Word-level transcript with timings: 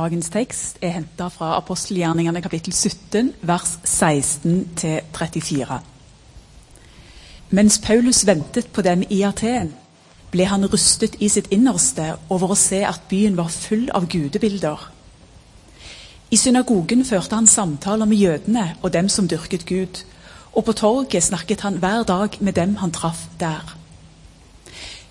Dagens 0.00 0.30
tekst 0.32 0.78
er 0.80 0.94
henta 0.94 1.26
fra 1.28 1.50
apostelgjerningene 1.58 2.40
kapittel 2.40 2.72
17, 2.72 3.34
vers 3.44 3.72
16-34. 3.84 5.76
Mens 7.50 7.76
Paulus 7.84 8.22
ventet 8.26 8.70
på 8.72 8.84
dem 8.86 9.02
i 9.10 9.18
Aten, 9.28 9.74
ble 10.32 10.46
han 10.48 10.64
rustet 10.72 11.18
i 11.20 11.28
sitt 11.28 11.50
innerste 11.52 12.14
over 12.30 12.54
å 12.54 12.56
se 12.56 12.80
at 12.88 13.04
byen 13.10 13.36
var 13.36 13.52
full 13.52 13.90
av 13.92 14.08
gudebilder. 14.08 14.86
I 16.30 16.40
synagogen 16.40 17.04
førte 17.04 17.36
han 17.36 17.50
samtaler 17.50 18.08
med 18.08 18.24
jødene 18.24 18.66
og 18.80 18.94
dem 18.96 19.12
som 19.12 19.28
dyrket 19.28 19.68
Gud, 19.68 20.04
og 20.56 20.64
på 20.64 20.78
torget 20.80 21.28
snakket 21.28 21.68
han 21.68 21.76
hver 21.82 22.08
dag 22.08 22.40
med 22.40 22.56
dem 22.56 22.78
han 22.80 22.96
traff 22.96 23.26
der. 23.42 23.76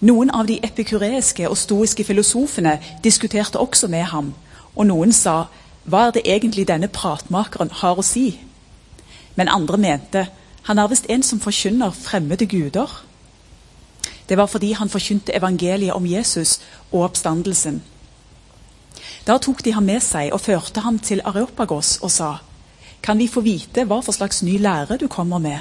Noen 0.01 0.33
av 0.33 0.49
de 0.49 0.57
epikureiske 0.63 1.45
og 1.45 1.59
stoiske 1.59 2.09
filosofene 2.09 2.79
diskuterte 3.03 3.59
også 3.59 3.87
med 3.91 4.07
ham, 4.15 4.33
og 4.75 4.87
noen 4.87 5.13
sa 5.15 5.47
hva 5.89 6.07
er 6.07 6.15
det 6.15 6.27
egentlig 6.29 6.67
denne 6.69 6.89
pratmakeren 6.91 7.71
har 7.81 7.97
å 7.97 8.05
si? 8.05 8.39
Men 9.35 9.49
andre 9.49 9.77
mente 9.77 10.27
han 10.67 10.77
er 10.77 10.89
visst 10.91 11.07
en 11.09 11.23
som 11.23 11.39
forkynner 11.41 11.95
fremmede 11.95 12.45
guder. 12.45 12.89
Det 14.29 14.37
var 14.37 14.45
fordi 14.51 14.73
han 14.77 14.89
forkynte 14.89 15.33
evangeliet 15.33 15.95
om 15.95 16.05
Jesus 16.05 16.59
og 16.91 17.07
oppstandelsen. 17.07 17.81
Da 19.25 19.37
tok 19.37 19.63
de 19.65 19.73
ham 19.73 19.87
med 19.89 20.03
seg 20.03 20.33
og 20.33 20.43
førte 20.43 20.83
ham 20.85 20.99
til 20.99 21.23
Areopagos 21.25 21.97
og 22.01 22.11
sa, 22.11 22.37
Kan 23.01 23.17
vi 23.17 23.27
få 23.27 23.41
vite 23.41 23.85
hva 23.87 24.01
for 24.03 24.11
slags 24.11 24.43
ny 24.43 24.57
lære 24.59 24.97
du 24.97 25.07
kommer 25.07 25.39
med? 25.39 25.59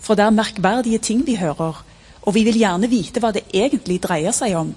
For 0.00 0.14
det 0.14 0.24
er 0.24 0.34
merkverdige 0.34 0.98
ting 0.98 1.26
vi 1.26 1.36
hører, 1.36 1.84
og 2.22 2.34
vi 2.34 2.44
vil 2.44 2.58
gjerne 2.58 2.90
vite 2.90 3.20
hva 3.20 3.30
det 3.32 3.46
egentlig 3.54 4.02
dreier 4.02 4.32
seg 4.32 4.56
om. 4.58 4.74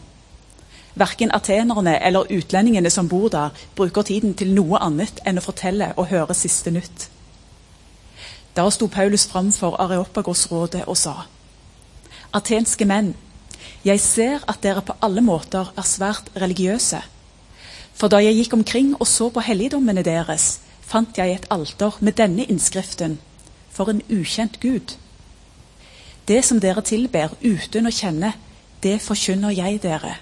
Verken 0.95 1.31
atenerne 1.31 1.95
eller 2.03 2.31
utlendingene 2.31 2.89
som 2.89 3.07
bor 3.09 3.29
der, 3.29 3.49
bruker 3.75 4.01
tiden 4.01 4.33
til 4.33 4.53
noe 4.53 4.79
annet 4.83 5.21
enn 5.25 5.39
å 5.39 5.45
fortelle 5.45 5.93
og 5.95 6.09
høre 6.11 6.35
siste 6.35 6.71
nytt. 6.71 7.07
Da 8.55 8.67
sto 8.69 8.87
Paulus 8.91 9.25
fram 9.31 9.51
for 9.55 9.79
Areopagos-rådet 9.79 10.83
og 10.87 10.97
sa.: 10.97 11.13
Atenske 12.33 12.85
menn, 12.85 13.13
jeg 13.85 13.99
ser 13.99 14.43
at 14.47 14.63
dere 14.63 14.81
på 14.81 14.95
alle 15.01 15.21
måter 15.21 15.71
er 15.77 15.87
svært 15.87 16.27
religiøse. 16.35 16.99
For 17.93 18.07
da 18.07 18.19
jeg 18.23 18.35
gikk 18.35 18.53
omkring 18.53 18.95
og 18.99 19.07
så 19.07 19.29
på 19.29 19.43
helligdommene 19.45 20.03
deres, 20.03 20.59
fant 20.81 21.17
jeg 21.17 21.31
et 21.31 21.47
alter 21.49 21.97
med 21.99 22.17
denne 22.19 22.43
innskriften 22.43 23.19
For 23.71 23.89
en 23.89 24.01
ukjent 24.11 24.59
Gud. 24.59 24.97
Det 26.27 26.41
som 26.45 26.59
dere 26.59 26.81
tilber 26.81 27.31
uten 27.41 27.87
å 27.87 27.91
kjenne, 27.91 28.33
det 28.83 28.99
forkynner 29.01 29.55
jeg 29.55 29.79
dere. 29.81 30.17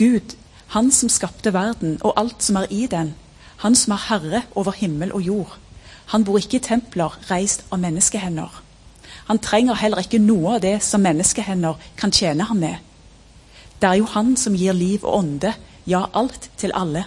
Gud, 0.00 0.36
Han 0.66 0.90
som 0.90 1.08
skapte 1.12 1.52
verden 1.52 1.98
og 2.00 2.14
alt 2.16 2.42
som 2.42 2.56
er 2.56 2.70
i 2.72 2.86
den, 2.86 3.14
Han 3.56 3.74
som 3.76 3.92
er 3.92 4.04
herre 4.08 4.42
over 4.54 4.72
himmel 4.72 5.12
og 5.12 5.20
jord. 5.20 5.56
Han 6.06 6.24
bor 6.24 6.38
ikke 6.38 6.56
i 6.56 6.64
templer 6.64 7.18
reist 7.30 7.66
av 7.70 7.82
menneskehender. 7.82 8.62
Han 9.28 9.38
trenger 9.38 9.76
heller 9.76 10.00
ikke 10.00 10.22
noe 10.22 10.54
av 10.54 10.62
det 10.64 10.78
som 10.82 11.04
menneskehender 11.04 11.76
kan 12.00 12.14
tjene 12.16 12.46
ham 12.48 12.62
med. 12.64 12.78
Det 13.82 13.90
er 13.90 13.98
jo 14.00 14.06
Han 14.14 14.36
som 14.36 14.56
gir 14.56 14.72
liv 14.72 15.04
og 15.04 15.18
ånde, 15.18 15.52
ja, 15.86 16.06
alt 16.14 16.48
til 16.56 16.72
alle. 16.74 17.04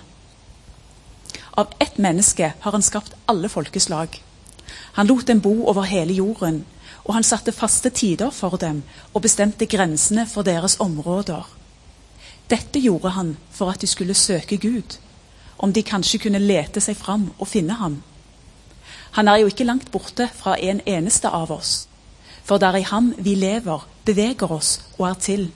Av 1.58 1.74
ett 1.80 1.98
menneske 1.98 2.54
har 2.60 2.72
han 2.72 2.86
skapt 2.86 3.18
alle 3.28 3.50
folkeslag. 3.50 4.22
Han 4.94 5.08
lot 5.08 5.28
dem 5.28 5.42
bo 5.42 5.66
over 5.66 5.82
hele 5.82 6.14
jorden, 6.14 6.66
og 7.06 7.14
han 7.14 7.24
satte 7.24 7.52
faste 7.52 7.90
tider 7.90 8.30
for 8.30 8.58
dem 8.58 8.84
og 9.14 9.22
bestemte 9.22 9.66
grensene 9.66 10.28
for 10.28 10.44
deres 10.44 10.80
områder. 10.80 11.63
Dette 12.50 12.80
gjorde 12.80 13.14
han 13.16 13.38
for 13.52 13.72
at 13.72 13.82
de 13.82 13.88
skulle 13.88 14.14
søke 14.14 14.58
Gud, 14.58 14.98
om 15.58 15.74
de 15.74 15.84
kanskje 15.84 16.20
kunne 16.26 16.42
lete 16.44 16.82
seg 16.84 16.98
fram 16.98 17.30
og 17.38 17.48
finne 17.48 17.78
ham. 17.80 18.02
Han 19.16 19.28
er 19.28 19.42
jo 19.42 19.52
ikke 19.52 19.68
langt 19.68 19.92
borte 19.92 20.28
fra 20.34 20.58
en 20.60 20.82
eneste 20.86 21.30
av 21.30 21.52
oss, 21.52 21.88
for 22.44 22.60
det 22.60 22.68
er 22.68 22.82
i 22.82 22.90
ham 22.90 23.14
vi 23.18 23.36
lever, 23.36 23.88
beveger 24.06 24.52
oss 24.52 24.82
og 24.98 25.08
er 25.10 25.20
til. 25.22 25.52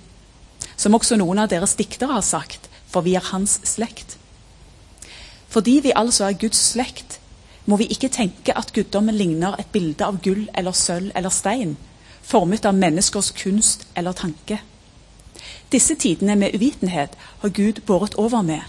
Som 0.78 0.96
også 0.96 1.18
noen 1.18 1.42
av 1.44 1.50
deres 1.52 1.75
diktere 1.75 2.14
har 2.14 2.24
sagt, 2.24 2.70
for 2.88 3.04
vi 3.04 3.16
er 3.18 3.31
hans 3.34 3.59
slekt. 3.68 4.16
Fordi 5.50 5.80
vi 5.84 5.96
altså 5.96 6.28
er 6.28 6.40
Guds 6.40 6.59
slekt, 6.72 7.19
må 7.66 7.75
vi 7.81 7.90
ikke 7.92 8.09
tenke 8.14 8.56
at 8.56 8.72
guddommen 8.74 9.16
ligner 9.16 9.58
et 9.59 9.72
bilde 9.74 10.06
av 10.06 10.22
gull 10.24 10.46
eller 10.56 10.72
sølv 10.72 11.12
eller 11.16 11.34
stein, 11.34 11.75
formet 12.24 12.66
av 12.66 12.75
menneskers 12.78 13.34
kunst 13.36 13.88
eller 13.96 14.16
tanke. 14.16 14.62
Disse 15.72 15.96
tidene 15.96 16.36
med 16.36 16.56
uvitenhet 16.56 17.18
har 17.40 17.50
Gud 17.50 17.82
båret 17.86 18.16
over 18.16 18.42
med, 18.42 18.62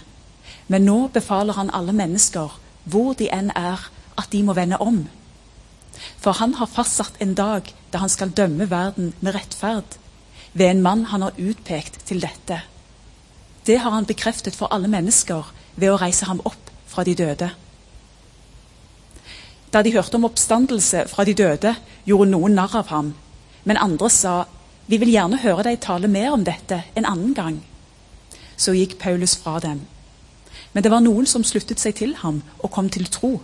men 0.67 0.85
nå 0.85 1.07
befaler 1.07 1.53
han 1.53 1.71
alle 1.73 1.93
mennesker, 1.93 2.59
hvor 2.83 3.13
de 3.13 3.29
enn 3.31 3.53
er, 3.55 3.85
at 4.17 4.27
de 4.31 4.43
må 4.43 4.53
vende 4.53 4.77
om. 4.83 5.05
For 6.19 6.35
han 6.35 6.53
har 6.59 6.67
fastsatt 6.67 7.21
en 7.23 7.33
dag 7.35 7.71
da 7.93 8.03
han 8.03 8.11
skal 8.11 8.35
dømme 8.35 8.69
verden 8.69 9.13
med 9.21 9.35
rettferd, 9.35 9.95
ved 10.53 10.69
en 10.69 10.81
mann 10.81 11.05
han 11.05 11.21
har 11.21 11.39
utpekt 11.39 12.03
til 12.05 12.21
dette. 12.21 12.61
Det 13.65 13.79
har 13.79 13.91
han 13.91 14.05
bekreftet 14.05 14.55
for 14.55 14.73
alle 14.73 14.91
mennesker 14.91 15.53
ved 15.75 15.91
å 15.93 15.99
reise 16.01 16.25
ham 16.25 16.41
opp 16.43 16.71
fra 16.89 17.03
de 17.07 17.15
døde. 17.15 17.49
Da 19.73 19.83
de 19.85 19.93
hørte 19.93 20.17
om 20.17 20.25
oppstandelse 20.25 21.05
fra 21.07 21.23
de 21.23 21.35
døde, 21.37 21.75
gjorde 22.05 22.31
noen 22.31 22.55
narr 22.57 22.79
av 22.81 22.89
ham. 22.89 23.13
Men 23.63 23.77
andre 23.77 24.09
sa, 24.09 24.35
Vi 24.89 24.97
vil 24.97 25.11
gjerne 25.13 25.37
høre 25.43 25.67
deg 25.67 25.81
tale 25.83 26.09
mer 26.09 26.33
om 26.33 26.43
dette 26.43 26.81
en 26.97 27.05
annen 27.05 27.35
gang. 27.37 27.59
Så 28.57 28.73
gikk 28.73 28.97
Paulus 29.01 29.35
fra 29.37 29.59
dem. 29.61 29.83
Men 30.73 30.83
det 30.83 30.91
var 30.91 31.03
noen 31.05 31.29
som 31.29 31.45
sluttet 31.45 31.81
seg 31.81 31.95
til 31.99 32.15
ham 32.23 32.41
og 32.57 32.71
kom 32.73 32.89
til 32.89 33.05
tro. 33.05 33.35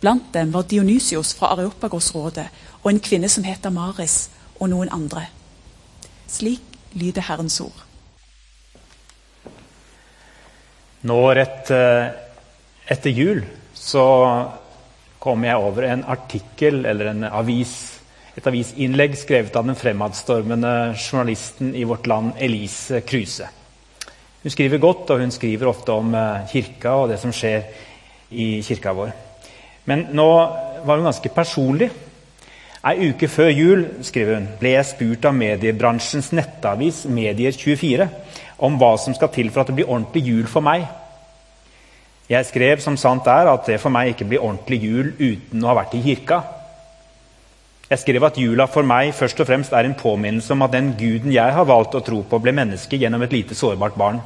Blant 0.00 0.32
dem 0.32 0.52
var 0.54 0.64
Dionysios 0.68 1.34
fra 1.36 1.52
Areopagos-rådet 1.54 2.46
og 2.82 2.88
en 2.90 3.00
kvinne 3.04 3.28
som 3.32 3.44
het 3.44 3.68
Maris, 3.72 4.30
og 4.56 4.70
noen 4.72 4.88
andre. 4.88 5.26
Slik 6.28 6.62
lyder 6.96 7.26
Herrens 7.28 7.58
ord. 7.60 7.82
Nå 11.06 11.18
rett 11.36 11.68
eh, 11.70 12.06
etter 12.88 13.12
jul 13.12 13.42
så 13.76 14.06
kom 15.20 15.44
jeg 15.44 15.60
over 15.60 15.84
en 15.90 16.06
artikkel 16.08 16.86
eller 16.88 17.12
en 17.12 17.28
avis, 17.28 17.95
et 18.36 18.46
avisinnlegg 18.50 19.14
skrevet 19.16 19.54
av 19.56 19.64
den 19.64 19.78
fremadstormende 19.78 20.72
journalisten 20.98 21.72
i 21.74 21.86
vårt 21.88 22.06
land 22.06 22.36
Elise 22.36 23.00
Kruse. 23.00 23.48
Hun 24.42 24.52
skriver 24.52 24.78
godt, 24.78 25.10
og 25.10 25.22
hun 25.22 25.32
skriver 25.32 25.70
ofte 25.70 25.94
om 25.94 26.12
eh, 26.14 26.44
kirka 26.50 26.92
og 27.00 27.08
det 27.10 27.16
som 27.22 27.32
skjer 27.34 27.64
i 28.30 28.60
kirka 28.66 28.92
vår. 28.94 29.14
Men 29.88 30.08
nå 30.14 30.26
var 30.84 30.98
hun 30.98 31.08
ganske 31.08 31.32
personlig. 31.32 31.88
Ei 32.86 33.08
uke 33.08 33.26
før 33.30 33.48
jul 33.50 33.86
skriver 34.04 34.36
hun, 34.36 34.50
ble 34.60 34.74
jeg 34.76 34.90
spurt 34.90 35.24
av 35.26 35.34
mediebransjens 35.34 36.28
nettavis 36.36 37.00
Medier24 37.10 38.06
om 38.62 38.76
hva 38.78 38.92
som 39.00 39.16
skal 39.16 39.32
til 39.34 39.48
for 39.50 39.64
at 39.64 39.72
det 39.72 39.78
blir 39.80 39.90
ordentlig 39.90 40.22
jul 40.28 40.44
for 40.50 40.62
meg. 40.62 40.84
Jeg 42.28 42.46
skrev 42.46 42.84
som 42.84 42.98
sant 43.00 43.26
er 43.30 43.48
at 43.48 43.66
det 43.70 43.80
for 43.80 43.94
meg 43.94 44.12
ikke 44.12 44.28
blir 44.28 44.44
ordentlig 44.44 44.82
jul 44.82 45.10
uten 45.16 45.64
å 45.64 45.72
ha 45.72 45.80
vært 45.80 45.96
i 45.96 46.04
kirka. 46.04 46.42
Jeg 47.86 48.02
skrev 48.02 48.24
at 48.26 48.38
jula 48.40 48.64
for 48.66 48.82
meg 48.82 49.12
først 49.14 49.38
og 49.42 49.46
fremst 49.46 49.74
er 49.76 49.86
en 49.86 49.94
påminnelse 49.94 50.50
om 50.56 50.64
at 50.66 50.72
den 50.74 50.88
guden 50.98 51.30
jeg 51.30 51.52
har 51.54 51.68
valgt 51.68 51.94
å 51.94 52.02
tro 52.02 52.24
på, 52.26 52.40
ble 52.42 52.54
menneske 52.56 52.98
gjennom 52.98 53.22
et 53.22 53.34
lite 53.34 53.54
sårbart 53.54 53.94
barn. 53.94 54.18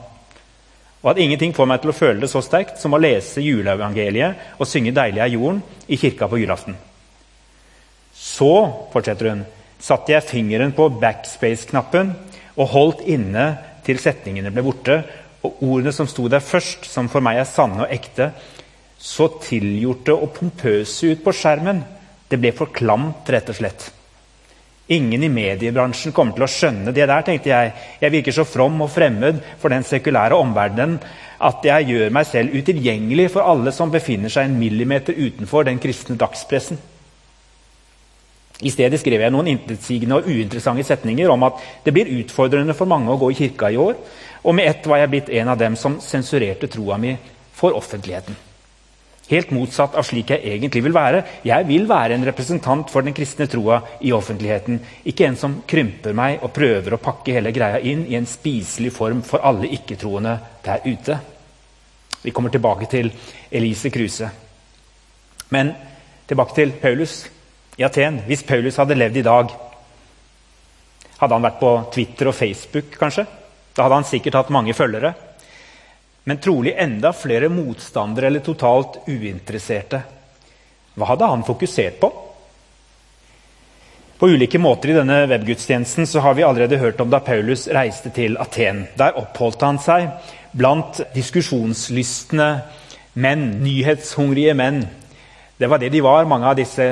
Og 1.03 1.11
at 1.13 1.21
ingenting 1.21 1.53
får 1.57 1.69
meg 1.69 1.83
til 1.83 1.93
å 1.93 1.97
føle 1.97 2.21
det 2.23 2.31
så 2.33 2.41
sterkt 2.45 2.81
som 2.81 2.97
å 2.97 3.01
lese 3.01 3.45
juleevangeliet 3.45 4.57
og 4.59 4.69
synge 4.69 4.93
'Deilig 4.97 5.21
er 5.21 5.35
jorden' 5.37 5.63
i 5.89 5.97
kirka 5.97 6.29
på 6.29 6.41
julaften. 6.41 6.77
Så, 8.15 8.53
fortsetter 8.93 9.29
hun, 9.29 9.45
satte 9.79 10.13
jeg 10.13 10.29
fingeren 10.29 10.73
på 10.73 10.89
backspace-knappen 11.01 12.15
og 12.57 12.69
holdt 12.69 13.05
inne 13.09 13.59
til 13.85 14.01
setningene 14.01 14.53
ble 14.53 14.65
borte, 14.65 15.03
og 15.43 15.63
ordene 15.65 15.93
som 15.93 16.09
sto 16.09 16.29
der 16.29 16.41
først, 16.45 16.85
som 16.85 17.09
for 17.09 17.25
meg 17.25 17.41
er 17.41 17.49
sanne 17.49 17.87
og 17.87 17.93
ekte, 17.93 18.33
så 18.99 19.29
tilgjorte 19.41 20.13
og 20.13 20.35
pompøse 20.37 21.13
ut 21.13 21.25
på 21.25 21.33
skjermen. 21.33 21.81
Det 22.31 22.39
ble 22.39 22.53
for 22.55 22.71
klamt, 22.75 23.27
rett 23.31 23.51
og 23.51 23.59
slett. 23.59 23.89
Ingen 24.91 25.23
i 25.23 25.31
mediebransjen 25.31 26.15
kommer 26.15 26.35
til 26.35 26.47
å 26.47 26.51
skjønne 26.51 26.95
det 26.95 27.05
der, 27.07 27.23
tenkte 27.27 27.51
jeg. 27.53 27.75
Jeg 28.03 28.15
virker 28.15 28.35
så 28.35 28.45
from 28.47 28.81
og 28.83 28.91
fremmed 28.91 29.39
for 29.63 29.71
den 29.71 29.87
sekulære 29.87 30.39
omverdenen 30.39 30.97
at 31.47 31.65
jeg 31.65 31.87
gjør 31.93 32.11
meg 32.13 32.27
selv 32.29 32.57
utilgjengelig 32.59 33.29
for 33.37 33.47
alle 33.47 33.73
som 33.73 33.93
befinner 33.93 34.33
seg 34.33 34.49
en 34.49 34.59
millimeter 34.59 35.15
utenfor 35.15 35.69
den 35.69 35.79
kristne 35.83 36.19
dagspressen. 36.19 36.81
I 38.61 38.75
stedet 38.75 38.99
skrev 39.01 39.23
jeg 39.25 39.33
noen 39.33 39.49
intetsigende 39.55 40.19
og 40.19 40.29
uinteressante 40.29 40.85
setninger 40.85 41.31
om 41.33 41.47
at 41.49 41.63
det 41.87 41.95
blir 41.97 42.11
utfordrende 42.19 42.77
for 42.77 42.91
mange 42.91 43.15
å 43.15 43.21
gå 43.23 43.31
i 43.31 43.39
kirka 43.39 43.71
i 43.73 43.79
år, 43.81 43.97
og 44.43 44.57
med 44.57 44.69
ett 44.69 44.91
var 44.91 45.01
jeg 45.01 45.15
blitt 45.15 45.33
en 45.39 45.55
av 45.55 45.63
dem 45.63 45.79
som 45.81 46.01
sensurerte 46.05 46.69
troa 46.69 46.99
mi 47.01 47.15
for 47.57 47.79
offentligheten. 47.79 48.50
Helt 49.31 49.53
motsatt 49.55 49.95
av 49.95 50.03
slik 50.07 50.33
jeg 50.35 50.43
egentlig 50.57 50.83
vil 50.83 50.95
være. 50.95 51.23
Jeg 51.47 51.67
vil 51.69 51.85
være 51.87 52.17
en 52.17 52.27
representant 52.27 52.91
for 52.91 53.07
den 53.07 53.15
kristne 53.15 53.47
troa 53.47 53.79
i 54.03 54.11
offentligheten. 54.13 54.81
Ikke 55.07 55.29
en 55.29 55.39
som 55.39 55.61
krymper 55.71 56.17
meg 56.19 56.43
og 56.43 56.51
prøver 56.57 56.97
å 56.97 57.03
pakke 57.03 57.37
hele 57.37 57.53
greia 57.55 57.79
inn 57.79 58.03
i 58.11 58.17
en 58.19 58.27
spiselig 58.27 58.91
form 58.97 59.23
for 59.27 59.47
alle 59.47 59.71
ikke-troende 59.71 60.35
der 60.67 60.83
ute. 60.89 61.21
Vi 62.25 62.35
kommer 62.35 62.51
tilbake 62.51 62.91
til 62.91 63.13
Elise 63.51 63.95
Kruse. 63.95 64.33
Men 65.55 65.73
tilbake 66.27 66.59
til 66.59 66.75
Paulus 66.83 67.23
i 67.79 67.87
Aten. 67.87 68.25
Hvis 68.27 68.43
Paulus 68.43 68.83
hadde 68.83 68.99
levd 68.99 69.23
i 69.23 69.27
dag, 69.31 69.55
hadde 71.21 71.39
han 71.39 71.47
vært 71.47 71.63
på 71.63 71.73
Twitter 71.95 72.33
og 72.33 72.35
Facebook, 72.35 72.99
kanskje? 72.99 73.29
Da 73.77 73.87
hadde 73.87 74.03
han 74.03 74.11
sikkert 74.11 74.43
hatt 74.43 74.51
mange 74.51 74.75
følgere. 74.75 75.15
Men 76.25 76.41
trolig 76.41 76.75
enda 76.77 77.13
flere 77.13 77.49
motstandere 77.49 78.27
eller 78.27 78.45
totalt 78.45 79.01
uinteresserte. 79.09 80.03
Hva 80.95 81.13
hadde 81.13 81.31
han 81.31 81.47
fokusert 81.47 82.01
på? 82.01 82.11
På 84.21 84.29
ulike 84.29 84.59
måter 84.61 84.91
i 84.93 84.99
denne 84.99 85.23
webgudstjenesten 85.31 86.07
så 86.07 86.21
har 86.21 86.35
vi 86.37 86.45
allerede 86.45 86.77
hørt 86.77 87.01
om 87.01 87.09
da 87.09 87.23
Paulus 87.25 87.65
reiste 87.73 88.13
til 88.13 88.37
Aten. 88.37 88.83
Der 89.01 89.17
oppholdt 89.17 89.65
han 89.65 89.81
seg 89.81 90.11
blant 90.53 91.01
diskusjonslystne 91.15 92.51
menn, 93.17 93.47
nyhetshungrige 93.65 94.53
menn. 94.61 94.83
Det 95.57 95.71
var 95.73 95.81
det 95.81 95.89
de 95.95 96.05
var, 96.05 96.29
mange 96.29 96.53
av 96.53 96.59
disse 96.59 96.91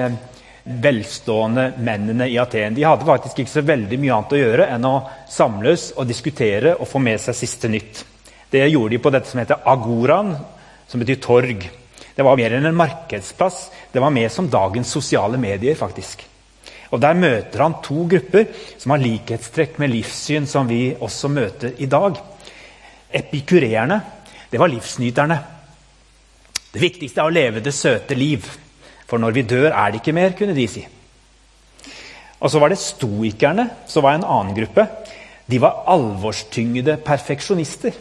velstående 0.64 1.74
mennene 1.84 2.30
i 2.32 2.38
Aten. 2.40 2.72
De 2.74 2.88
hadde 2.88 3.04
faktisk 3.04 3.42
ikke 3.42 3.58
så 3.58 3.66
veldig 3.74 4.00
mye 4.00 4.16
annet 4.16 4.32
å 4.32 4.40
gjøre 4.40 4.72
enn 4.72 4.88
å 4.88 4.96
samles 5.28 5.90
og 5.98 6.08
diskutere 6.08 6.78
og 6.78 6.88
få 6.88 7.02
med 7.02 7.20
seg 7.20 7.36
siste 7.36 7.68
nytt. 7.68 8.06
Det 8.50 8.68
gjorde 8.68 8.94
de 8.96 9.02
på 9.02 9.12
dette 9.12 9.28
som 9.28 9.40
heter 9.42 9.60
agoraen, 9.68 10.32
som 10.88 11.00
betyr 11.00 11.20
torg. 11.20 11.68
Det 12.16 12.24
var 12.26 12.38
mer 12.40 12.56
enn 12.56 12.66
en 12.66 12.78
markedsplass. 12.78 13.68
Det 13.92 14.00
var 14.02 14.10
mer 14.10 14.28
som 14.32 14.48
dagens 14.50 14.90
sosiale 14.90 15.38
medier. 15.38 15.74
faktisk. 15.76 16.24
Og 16.90 17.00
Der 17.00 17.14
møter 17.14 17.62
han 17.62 17.76
to 17.84 18.06
grupper 18.08 18.46
som 18.78 18.90
har 18.90 19.02
likhetstrekk 19.02 19.78
med 19.78 19.92
livssyn 19.92 20.46
som 20.46 20.68
vi 20.68 20.94
også 20.94 21.28
møter 21.28 21.76
i 21.78 21.86
dag. 21.86 22.16
Epikureerne, 23.12 24.00
det 24.50 24.58
var 24.60 24.72
livsnyterne. 24.72 25.38
Det 26.72 26.80
viktigste 26.80 27.20
er 27.20 27.28
å 27.28 27.32
leve 27.32 27.60
det 27.60 27.74
søte 27.74 28.16
liv. 28.16 28.44
For 29.08 29.20
når 29.20 29.36
vi 29.36 29.42
dør, 29.42 29.70
er 29.72 29.92
det 29.92 30.00
ikke 30.00 30.16
mer, 30.16 30.34
kunne 30.36 30.56
de 30.56 30.66
si. 30.68 30.86
Og 32.40 32.50
så 32.50 32.60
var 32.60 32.68
det 32.68 32.80
stoikerne, 32.80 33.68
som 33.86 34.04
var 34.04 34.16
en 34.16 34.24
annen 34.24 34.56
gruppe. 34.56 34.84
De 35.48 35.60
var 35.60 35.84
alvorstyngede 35.88 36.98
perfeksjonister. 37.04 37.92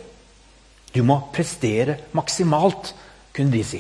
Du 0.98 1.04
må 1.06 1.20
prestere 1.30 2.00
maksimalt, 2.18 2.96
kunne 3.36 3.54
de 3.54 3.62
si. 3.62 3.78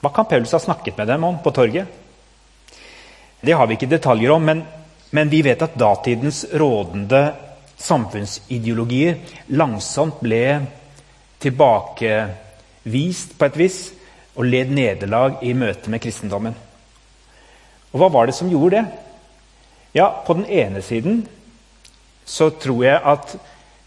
Hva 0.00 0.12
kan 0.14 0.28
Paulus 0.30 0.54
ha 0.54 0.60
snakket 0.62 1.00
med 1.00 1.10
dem 1.10 1.24
om 1.26 1.40
på 1.42 1.50
torget? 1.50 1.88
Det 3.40 3.56
har 3.56 3.66
vi 3.66 3.74
ikke 3.74 3.90
detaljer 3.90 4.30
om, 4.30 4.44
men, 4.46 4.62
men 5.10 5.32
vi 5.32 5.42
vet 5.42 5.62
at 5.66 5.74
datidens 5.80 6.44
rådende 6.54 7.24
samfunnsideologier 7.80 9.18
langsomt 9.56 10.20
ble 10.22 10.44
tilbakevist 11.42 13.34
på 13.38 13.48
et 13.48 13.58
vis 13.58 13.82
og 14.36 14.46
led 14.46 14.70
nederlag 14.76 15.42
i 15.42 15.56
møte 15.58 15.90
med 15.90 16.02
kristendommen. 16.04 16.54
Og 17.90 17.98
hva 17.98 18.08
var 18.14 18.30
det 18.30 18.36
som 18.38 18.52
gjorde 18.52 18.76
det? 18.78 18.86
Ja, 19.98 20.22
På 20.22 20.38
den 20.38 20.46
ene 20.46 20.82
siden 20.86 21.24
så 22.24 22.52
tror 22.54 22.84
jeg 22.84 23.00
at 23.02 23.34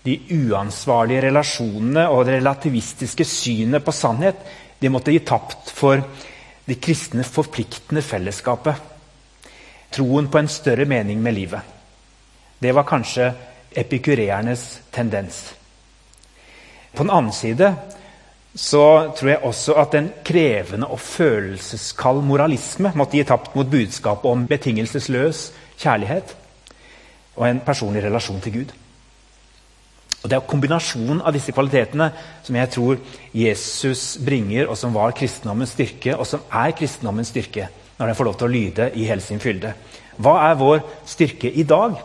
de 0.04 0.18
uansvarlige 0.36 1.24
relasjonene 1.30 2.08
og 2.12 2.26
det 2.28 2.40
relativistiske 2.42 3.26
synet 3.28 3.86
på 3.86 3.94
sannhet 3.96 4.42
de 4.82 4.92
måtte 4.92 5.14
gi 5.16 5.22
tapt 5.24 5.72
for 5.72 6.02
det 6.68 6.80
kristne, 6.84 7.24
forpliktende 7.24 8.04
fellesskapet. 8.04 8.76
Troen 9.94 10.28
på 10.32 10.40
en 10.40 10.52
større 10.52 10.86
mening 10.90 11.22
med 11.24 11.36
livet. 11.36 11.62
Det 12.60 12.72
var 12.76 12.88
kanskje 12.88 13.32
epikureernes 13.76 14.64
tendens. 14.92 15.44
På 16.94 17.04
den 17.04 17.12
annen 17.12 17.34
side 17.34 17.74
så 18.56 19.14
tror 19.18 19.30
jeg 19.30 19.44
også 19.50 19.76
at 19.82 19.96
en 19.98 20.12
krevende 20.26 20.88
og 20.88 21.00
følelseskald 21.02 22.22
moralisme 22.28 22.92
måtte 22.96 23.18
gi 23.18 23.26
tapt 23.26 23.56
mot 23.58 23.70
budskapet 23.70 24.30
om 24.30 24.46
betingelsesløs 24.48 25.48
kjærlighet 25.82 26.36
og 27.36 27.48
en 27.48 27.64
personlig 27.66 28.04
relasjon 28.06 28.42
til 28.44 28.60
Gud. 28.60 28.74
Og 30.24 30.30
Det 30.30 30.38
er 30.38 30.48
kombinasjonen 30.48 31.22
av 31.22 31.34
disse 31.36 31.52
kvalitetene 31.52 32.08
som 32.44 32.56
jeg 32.56 32.70
tror 32.72 33.00
Jesus 33.36 34.18
bringer, 34.24 34.70
og 34.72 34.78
som 34.80 34.94
var 34.96 35.12
kristendommens 35.12 35.75
styrke, 35.75 36.16
og 36.16 36.28
som 36.28 36.46
er 36.48 36.72
kristendommens 36.72 37.34
styrke 37.34 37.68
når 37.98 38.08
den 38.08 38.16
får 38.16 38.25
lov 38.25 38.38
til 38.40 38.48
å 38.48 38.54
lyde 38.54 38.88
i 38.96 39.08
hele 39.08 39.22
sin 39.22 39.42
fylde. 39.44 39.74
Hva 40.18 40.38
er 40.48 40.56
vår 40.60 40.80
styrke 41.06 41.52
i 41.52 41.66
dag 41.68 41.98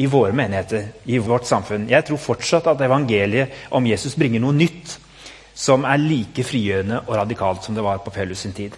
i 0.00 0.08
våre 0.10 0.34
menigheter, 0.34 0.90
i 1.06 1.18
vårt 1.22 1.46
samfunn? 1.46 1.86
Jeg 1.90 2.04
tror 2.08 2.20
fortsatt 2.20 2.66
at 2.66 2.82
evangeliet 2.82 3.70
om 3.70 3.86
Jesus 3.86 4.18
bringer 4.18 4.42
noe 4.42 4.56
nytt 4.56 4.98
som 5.54 5.84
er 5.84 6.02
like 6.02 6.44
frigjørende 6.46 7.02
og 7.06 7.16
radikalt 7.20 7.64
som 7.64 7.76
det 7.76 7.84
var 7.84 8.02
på 8.02 8.12
Paulus 8.14 8.42
sin 8.42 8.56
tid. 8.56 8.74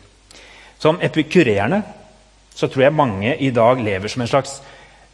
Som 0.78 1.00
epikurerende 1.00 1.82
så 2.54 2.68
tror 2.68 2.84
jeg 2.84 2.94
mange 2.94 3.36
i 3.40 3.50
dag 3.54 3.80
lever 3.80 4.12
som 4.12 4.22
en 4.22 4.28
slags 4.28 4.58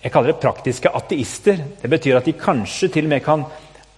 jeg 0.03 0.13
kaller 0.15 0.33
det 0.33 0.41
praktiske 0.43 0.91
ateister. 0.95 1.59
Det 1.83 1.91
betyr 1.91 2.21
at 2.21 2.29
de 2.29 2.37
kanskje 2.39 2.91
til 2.95 3.09
og 3.09 3.13
med 3.13 3.25
kan 3.25 3.45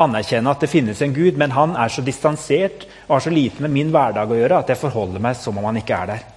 anerkjenne 0.00 0.52
at 0.52 0.62
det 0.64 0.70
finnes 0.72 1.00
en 1.04 1.14
Gud, 1.14 1.36
men 1.36 1.52
han 1.52 1.74
er 1.76 1.92
så 1.92 2.04
distansert 2.04 2.86
og 3.06 3.18
har 3.18 3.24
så 3.26 3.32
lite 3.34 3.60
med 3.60 3.74
min 3.74 3.90
hverdag 3.92 4.30
å 4.30 4.38
gjøre 4.38 4.62
at 4.62 4.72
jeg 4.72 4.80
forholder 4.80 5.20
meg 5.20 5.36
som 5.36 5.58
om 5.60 5.66
han 5.68 5.80
ikke 5.80 5.98
er 5.98 6.14
der. 6.14 6.30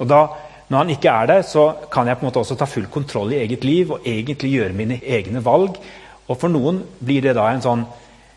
Og 0.00 0.10
da, 0.10 0.26
Når 0.64 0.78
han 0.78 0.90
ikke 0.94 1.10
er 1.12 1.26
der, 1.28 1.42
så 1.44 1.62
kan 1.92 2.08
jeg 2.08 2.16
på 2.16 2.24
en 2.24 2.26
måte 2.30 2.40
også 2.40 2.56
ta 2.56 2.64
full 2.64 2.86
kontroll 2.88 3.34
i 3.34 3.42
eget 3.42 3.64
liv 3.68 3.90
og 3.92 4.06
egentlig 4.08 4.48
gjøre 4.50 4.72
mine 4.72 4.96
egne 4.96 5.42
valg. 5.44 5.76
Og 6.26 6.38
For 6.40 6.48
noen 6.48 6.78
blir 7.04 7.20
det 7.20 7.34
da 7.36 7.50
en 7.52 7.60
sånn 7.60 7.84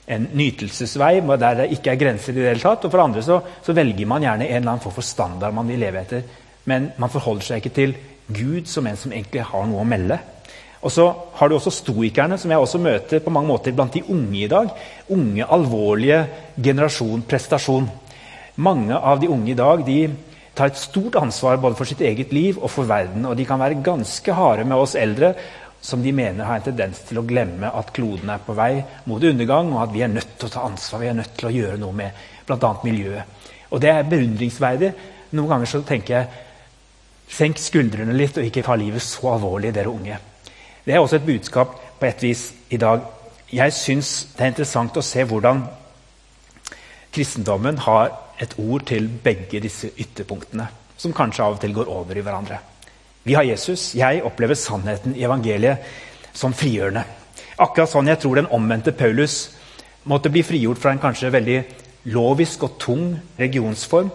en 0.07 0.27
nytelsesvei 0.33 1.21
der 1.39 1.55
det 1.55 1.71
ikke 1.71 1.91
er 1.91 2.01
grenser. 2.01 2.33
i 2.33 2.35
det 2.35 2.49
hele 2.49 2.59
tatt, 2.59 2.83
og 2.83 2.91
For 2.91 2.99
andre 2.99 3.23
så, 3.23 3.41
så 3.63 3.73
velger 3.73 4.05
man 4.05 4.21
gjerne 4.21 4.43
en 4.43 4.55
eller 4.55 4.71
annen 4.71 4.83
form 4.83 4.93
for 4.93 5.01
standard 5.01 5.53
man 5.53 5.67
vil 5.67 5.79
leve 5.79 5.99
etter. 5.99 6.23
Men 6.65 6.91
man 6.97 7.09
forholder 7.09 7.43
seg 7.43 7.57
ikke 7.63 7.75
til 7.75 7.95
Gud 8.27 8.67
som 8.67 8.87
en 8.87 8.97
som 8.97 9.11
egentlig 9.11 9.41
har 9.41 9.65
noe 9.65 9.81
å 9.81 9.87
melde. 9.87 10.19
Og 10.81 10.93
så 10.93 11.07
har 11.39 11.49
du 11.49 11.55
også 11.57 11.73
stoikerne, 11.73 12.37
som 12.37 12.51
jeg 12.51 12.61
også 12.61 12.81
møter 12.81 13.23
på 13.23 13.33
mange 13.33 13.49
måter 13.49 13.73
blant 13.75 13.93
de 13.93 14.05
unge 14.13 14.43
i 14.43 14.49
dag. 14.51 14.69
Unge, 15.09 15.45
alvorlige 15.45 16.23
generasjon 16.63 17.25
prestasjon. 17.29 17.87
Mange 18.61 18.97
av 18.97 19.21
de 19.21 19.29
unge 19.29 19.51
i 19.53 19.57
dag 19.57 19.83
de 19.85 20.01
tar 20.57 20.71
et 20.71 20.79
stort 20.81 21.17
ansvar 21.19 21.59
både 21.61 21.77
for 21.77 21.89
sitt 21.89 22.01
eget 22.01 22.33
liv 22.33 22.57
og 22.61 22.69
for 22.73 22.89
verden. 22.89 23.25
Og 23.25 23.37
de 23.37 23.45
kan 23.45 23.61
være 23.61 23.81
ganske 23.85 24.37
harde 24.37 24.65
med 24.65 24.77
oss 24.77 24.95
eldre 24.97 25.33
som 25.81 26.01
de 26.03 26.11
mener 26.11 26.45
har 26.45 26.57
en 26.57 26.65
tendens 26.65 27.03
til 27.05 27.19
å 27.21 27.25
glemme 27.25 27.69
at 27.69 27.91
kloden 27.93 28.29
er 28.33 28.41
på 28.43 28.55
vei 28.57 28.81
mot 29.07 29.23
undergang, 29.23 29.69
og 29.73 29.83
at 29.83 29.93
vi 29.93 30.01
er 30.03 30.09
nødt 30.11 30.33
til 30.39 30.49
å 30.49 30.53
ta 30.55 30.65
ansvar, 30.65 31.03
vi 31.03 31.11
er 31.11 31.19
nødt 31.19 31.35
til 31.37 31.49
å 31.49 31.53
gjøre 31.53 31.77
noe 31.81 31.95
med 31.95 32.25
bl.a. 32.47 32.71
miljøet. 32.83 33.35
Og 33.71 33.81
det 33.83 33.91
er 33.93 34.09
beundringsverdig. 34.09 34.89
Noen 35.37 35.51
ganger 35.53 35.69
så 35.69 35.83
tenker 35.85 36.15
jeg 36.15 36.43
senk 37.37 37.61
skuldrene 37.61 38.15
litt 38.15 38.39
og 38.39 38.47
ikke 38.47 38.65
ta 38.65 38.75
livet 38.79 39.03
så 39.03 39.33
alvorlig, 39.35 39.73
dere 39.75 39.91
unge. 39.91 40.19
Det 40.87 40.95
er 40.95 40.99
også 41.03 41.15
et 41.15 41.25
budskap 41.25 41.73
på 41.99 42.05
et 42.07 42.21
vis 42.23 42.53
i 42.71 42.77
dag. 42.79 43.01
Jeg 43.51 43.73
syns 43.75 44.27
det 44.37 44.43
er 44.45 44.53
interessant 44.53 44.95
å 44.95 45.01
se 45.03 45.25
hvordan 45.27 45.65
kristendommen 47.11 47.81
har 47.83 48.13
et 48.39 48.53
ord 48.55 48.85
til 48.87 49.09
begge 49.23 49.59
disse 49.59 49.89
ytterpunktene, 49.99 50.67
som 50.95 51.15
kanskje 51.15 51.43
av 51.43 51.57
og 51.57 51.59
til 51.59 51.73
går 51.75 51.91
over 51.91 52.15
i 52.15 52.23
hverandre. 52.23 52.61
Vi 53.27 53.35
har 53.35 53.43
Jesus. 53.43 53.89
Jeg 53.99 54.23
opplever 54.23 54.55
sannheten 54.55 55.15
i 55.15 55.25
evangeliet 55.27 55.83
som 56.31 56.55
frigjørende. 56.55 57.03
Akkurat 57.59 57.91
sånn 57.91 58.07
jeg 58.07 58.21
tror 58.23 58.39
den 58.39 58.47
omvendte 58.55 58.95
Paulus 58.95 59.35
måtte 60.07 60.31
bli 60.31 60.45
frigjort 60.47 60.79
fra 60.79 60.95
en 60.95 61.03
kanskje 61.03 61.33
veldig 61.35 61.57
lovisk 62.15 62.63
og 62.63 62.79
tung 62.79 63.09
regionsform. 63.35 64.13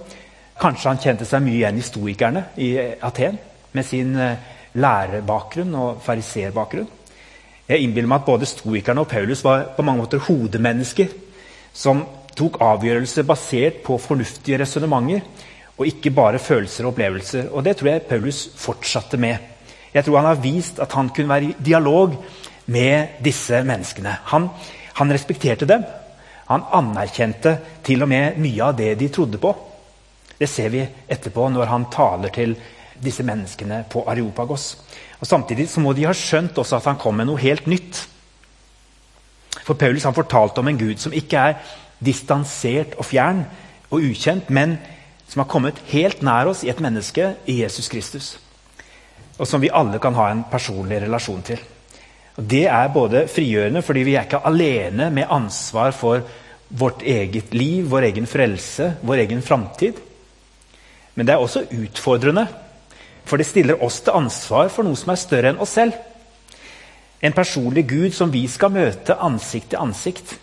Kanskje 0.56 0.88
han 0.88 1.04
kjente 1.04 1.28
seg 1.28 1.44
mye 1.44 1.58
igjen 1.58 1.82
i 1.82 1.84
stoikerne 1.84 2.46
i 2.56 2.72
Aten 3.04 3.36
med 3.76 3.84
sin 3.84 4.16
lærebakgrunn 4.74 5.74
og 5.74 6.02
fariserbakgrunn. 6.04 6.88
Jeg 7.68 7.84
innbiller 7.84 8.10
meg 8.10 8.22
at 8.22 8.26
både 8.28 8.48
stoikerne 8.48 9.04
og 9.04 9.08
Paulus 9.08 9.44
var 9.44 9.70
på 9.76 9.84
mange 9.86 10.02
måter 10.02 10.22
hodemennesker 10.26 11.12
som 11.72 12.02
tok 12.36 12.58
avgjørelser 12.64 13.26
basert 13.28 13.80
på 13.84 13.98
fornuftige 14.00 14.58
resonnementer 14.60 15.22
og 15.78 15.88
ikke 15.88 16.12
bare 16.14 16.40
følelser 16.42 16.84
og 16.84 16.92
opplevelser. 16.92 17.48
Og 17.52 17.64
Det 17.64 17.76
tror 17.76 17.88
jeg 17.88 18.02
Paulus 18.08 18.48
fortsatte 18.56 19.16
med. 19.16 19.36
Jeg 19.94 20.04
tror 20.04 20.16
han 20.16 20.30
har 20.30 20.42
vist 20.42 20.78
at 20.80 20.92
han 20.92 21.08
kunne 21.08 21.28
være 21.28 21.44
i 21.44 21.56
dialog 21.64 22.16
med 22.66 23.18
disse 23.24 23.62
menneskene. 23.64 24.16
Han, 24.24 24.48
han 24.94 25.12
respekterte 25.12 25.66
dem. 25.66 25.84
Han 26.48 26.64
anerkjente 26.72 27.56
til 27.84 28.02
og 28.02 28.08
med 28.08 28.38
mye 28.40 28.62
av 28.64 28.76
det 28.76 28.94
de 29.00 29.08
trodde 29.08 29.38
på. 29.38 29.52
Det 30.38 30.48
ser 30.48 30.72
vi 30.72 30.82
etterpå 30.82 31.48
når 31.48 31.70
han 31.70 31.90
taler 31.92 32.32
til 32.34 32.56
disse 33.02 33.25
menneskene 33.26 33.82
på 33.90 34.04
Areopagos. 34.09 34.76
Og 35.21 35.26
Samtidig 35.26 35.68
så 35.71 35.82
må 35.82 35.92
de 35.94 36.06
ha 36.06 36.14
skjønt 36.16 36.59
også 36.59 36.78
at 36.78 36.88
han 36.90 37.00
kom 37.00 37.18
med 37.18 37.28
noe 37.28 37.40
helt 37.42 37.66
nytt. 37.71 38.04
For 39.62 39.78
Paulus 39.78 40.06
han 40.09 40.16
fortalte 40.16 40.62
om 40.62 40.71
en 40.71 40.78
gud 40.80 41.02
som 41.02 41.14
ikke 41.14 41.49
er 41.50 41.75
distansert 42.02 42.97
og 42.99 43.06
fjern 43.06 43.44
og 43.92 44.02
ukjent, 44.02 44.50
men 44.50 44.78
som 45.28 45.42
har 45.42 45.50
kommet 45.50 45.78
helt 45.92 46.23
nær 46.25 46.50
oss 46.50 46.64
i 46.64 46.71
et 46.73 46.80
menneske, 46.82 47.35
i 47.47 47.61
Jesus 47.62 47.88
Kristus. 47.88 48.32
Og 49.38 49.47
som 49.49 49.62
vi 49.62 49.73
alle 49.73 50.00
kan 50.02 50.16
ha 50.18 50.28
en 50.30 50.44
personlig 50.50 51.00
relasjon 51.04 51.44
til. 51.47 51.61
Og 52.37 52.44
Det 52.44 52.66
er 52.66 52.92
både 52.92 53.26
frigjørende, 53.28 53.82
fordi 53.82 54.02
vi 54.02 54.14
er 54.16 54.26
ikke 54.26 54.44
alene 54.49 55.11
med 55.11 55.30
ansvar 55.30 55.92
for 55.92 56.23
vårt 56.68 57.02
eget 57.02 57.54
liv, 57.54 57.90
vår 57.90 58.09
egen 58.09 58.26
frelse, 58.26 58.94
vår 59.02 59.25
egen 59.26 59.42
framtid. 59.42 60.00
Men 61.14 61.26
det 61.26 61.35
er 61.35 61.44
også 61.44 61.66
utfordrende, 61.71 62.47
for 63.24 63.38
det 63.38 63.46
stiller 63.46 63.82
oss 63.84 64.00
til 64.04 64.16
ansvar 64.16 64.70
for 64.72 64.86
noe 64.86 64.98
som 64.98 65.12
er 65.12 65.20
større 65.20 65.52
enn 65.52 65.60
oss 65.62 65.76
selv. 65.78 65.96
En 67.22 67.34
personlig 67.34 67.86
Gud 67.88 68.16
som 68.16 68.32
vi 68.32 68.44
skal 68.50 68.72
møte 68.74 69.18
ansikt 69.22 69.72
til 69.72 69.82
ansikt. 69.82 70.34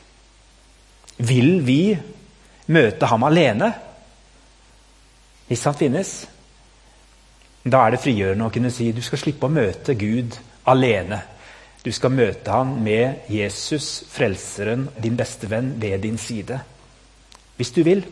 Vil 1.18 1.60
vi 1.68 1.98
møte 2.72 3.10
ham 3.12 3.26
alene? 3.28 3.74
Hvis 5.50 5.66
han 5.68 5.76
finnes? 5.76 6.14
Da 7.66 7.84
er 7.84 7.94
det 7.96 8.04
frigjørende 8.04 8.48
å 8.48 8.54
kunne 8.54 8.72
si 8.72 8.94
du 8.96 9.02
skal 9.04 9.20
slippe 9.20 9.50
å 9.50 9.54
møte 9.54 9.98
Gud 10.00 10.38
alene. 10.72 11.20
Du 11.84 11.92
skal 11.96 12.14
møte 12.16 12.52
ham 12.52 12.78
med 12.84 13.28
Jesus, 13.32 14.04
frelseren, 14.12 14.88
din 15.00 15.20
beste 15.20 15.50
venn, 15.52 15.74
ved 15.80 16.02
din 16.04 16.18
side. 16.20 16.60
Hvis 17.60 17.76
du 17.76 17.84
vil. 17.84 18.04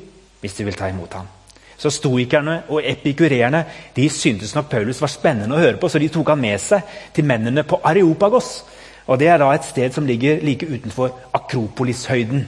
Hvis 0.41 0.59
du 0.59 0.63
vil 0.67 0.77
ta 0.77 0.91
imot 0.91 1.13
ham. 1.17 1.36
Så 1.77 1.91
Stoikerne 1.93 2.63
og 2.73 2.81
epikurerene 2.85 3.63
de 3.95 4.09
syntes 4.09 4.55
nok 4.55 4.69
Paulus 4.69 5.01
var 5.01 5.11
spennende 5.13 5.55
å 5.55 5.61
høre 5.61 5.77
på, 5.77 5.89
så 5.89 6.01
de 6.01 6.09
tok 6.09 6.33
han 6.33 6.41
med 6.41 6.57
seg 6.61 6.97
til 7.13 7.27
mennene 7.29 7.63
på 7.63 7.79
Areopagos. 7.85 8.63
Og 9.07 9.19
Det 9.19 9.27
er 9.27 9.37
da 9.37 9.51
et 9.53 9.65
sted 9.65 9.93
som 9.93 10.05
ligger 10.05 10.41
like 10.43 10.65
utenfor 10.65 11.13
Akropolishøyden. 11.33 12.47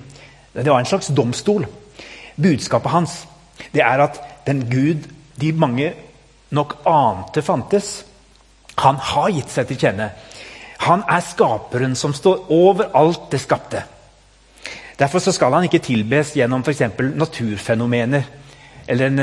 Det 0.54 0.72
var 0.72 0.80
en 0.80 0.86
slags 0.86 1.08
domstol. 1.16 1.68
Budskapet 2.36 2.92
hans 2.92 3.26
det 3.74 3.82
er 3.84 4.02
at 4.02 4.20
den 4.48 4.64
Gud 4.72 5.08
de 5.40 5.52
mange 5.52 5.94
nok 6.52 6.78
ante 6.88 7.42
fantes, 7.42 8.06
han 8.80 8.96
har 8.96 9.30
gitt 9.36 9.52
seg 9.52 9.68
til 9.68 9.80
kjenne. 9.80 10.10
Han 10.88 11.04
er 11.08 11.24
skaperen 11.24 11.96
som 11.96 12.14
står 12.16 12.48
over 12.56 12.90
alt 12.96 13.28
det 13.32 13.42
skapte. 13.44 13.84
Derfor 15.00 15.20
skal 15.20 15.54
han 15.54 15.68
ikke 15.68 15.84
tilbes 15.84 16.34
gjennom 16.36 16.64
f.eks. 16.64 16.82
naturfenomener 17.16 18.24
eller 18.90 19.12
en, 19.12 19.20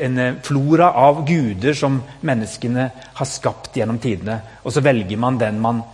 en, 0.00 0.40
flora 0.42 0.90
av 0.98 1.22
guder 1.28 1.76
som 1.78 2.00
menneskene 2.26 2.88
har 3.14 3.28
skapt 3.30 3.76
gjennom 3.78 4.00
tidene. 4.02 4.40
Og 4.66 4.74
så 4.74 4.82
velger 4.82 5.20
man 5.20 5.38
den 5.38 5.60
man, 5.62 5.84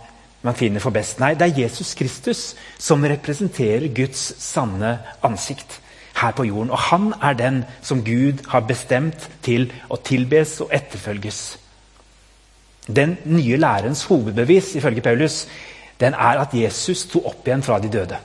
man 0.41 0.57
finner 0.57 0.81
for 0.81 0.93
best. 0.95 1.19
Nei, 1.21 1.35
det 1.37 1.51
er 1.51 1.61
Jesus 1.67 1.93
Kristus 1.97 2.41
som 2.81 3.05
representerer 3.05 3.91
Guds 3.93 4.23
sanne 4.41 4.97
ansikt 5.21 5.77
her 6.17 6.33
på 6.37 6.47
jorden. 6.49 6.73
Og 6.73 6.81
han 6.89 7.11
er 7.21 7.37
den 7.37 7.61
som 7.85 8.01
Gud 8.05 8.41
har 8.49 8.65
bestemt 8.65 9.29
til 9.45 9.69
å 9.89 10.01
tilbes 10.01 10.57
og 10.65 10.73
etterfølges. 10.73 11.43
Den 12.89 13.19
nye 13.29 13.61
lærens 13.61 14.03
hovedbevis 14.09 14.73
ifølge 14.81 15.05
Paulus, 15.05 15.45
den 16.01 16.17
er 16.17 16.41
at 16.41 16.57
Jesus 16.57 17.05
sto 17.05 17.21
opp 17.29 17.45
igjen 17.45 17.63
fra 17.63 17.77
de 17.79 17.93
døde. 17.93 18.17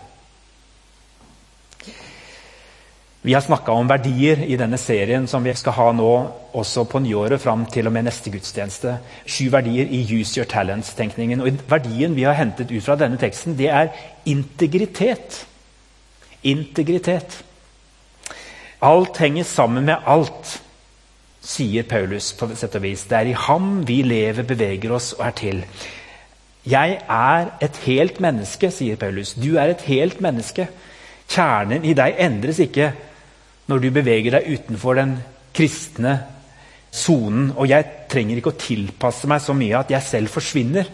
Vi 3.26 3.34
har 3.34 3.40
snakka 3.42 3.72
om 3.74 3.88
verdier 3.90 4.38
i 4.46 4.54
denne 4.54 4.78
serien 4.78 5.24
som 5.26 5.42
vi 5.42 5.50
skal 5.58 5.74
ha 5.74 5.86
nå 5.98 6.10
også 6.54 6.84
på 6.86 7.00
nyåret 7.02 7.42
fram 7.42 7.64
til 7.66 7.88
og 7.88 7.94
med 7.96 8.04
neste 8.06 8.30
gudstjeneste. 8.30 8.92
Sju 9.26 9.48
verdier 9.50 9.88
i 9.90 10.04
Use 10.06 10.38
Your 10.38 10.46
Talents-tenkningen. 10.46 11.40
Og 11.42 11.56
Verdien 11.66 12.14
vi 12.14 12.22
har 12.22 12.36
hentet 12.38 12.70
ut 12.70 12.84
fra 12.86 12.94
denne 13.00 13.18
teksten, 13.18 13.56
det 13.58 13.66
er 13.66 13.90
integritet. 14.30 15.40
Integritet. 16.46 17.40
Alt 18.78 19.18
henger 19.18 19.48
sammen 19.50 19.88
med 19.90 20.06
alt, 20.06 20.60
sier 21.42 21.82
Paulus 21.82 22.30
på 22.38 22.46
sett 22.54 22.78
og 22.78 22.84
vis. 22.86 23.08
Det 23.10 23.18
er 23.18 23.32
i 23.32 23.40
ham 23.48 23.80
vi 23.90 24.04
lever, 24.06 24.46
beveger 24.46 24.94
oss 24.94 25.16
og 25.18 25.24
er 25.26 25.34
til. 25.42 25.64
Jeg 26.62 27.00
er 27.02 27.50
et 27.58 27.82
helt 27.88 28.22
menneske, 28.22 28.70
sier 28.70 29.02
Paulus. 29.02 29.34
Du 29.34 29.56
er 29.58 29.74
et 29.74 29.82
helt 29.90 30.22
menneske. 30.22 30.68
Kjernen 31.26 31.82
i 31.82 31.98
deg 31.98 32.22
endres 32.22 32.62
ikke 32.62 32.92
når 33.66 33.82
du 33.82 33.90
beveger 33.90 34.38
deg 34.38 34.48
utenfor 34.54 34.98
den 34.98 35.16
kristne 35.56 36.18
sonen. 36.94 37.50
Og 37.56 37.68
jeg 37.70 38.06
trenger 38.10 38.40
ikke 38.40 38.54
å 38.54 38.60
tilpasse 38.60 39.28
meg 39.30 39.42
så 39.42 39.56
mye 39.56 39.80
at 39.80 39.92
jeg 39.94 40.06
selv 40.06 40.32
forsvinner. 40.32 40.88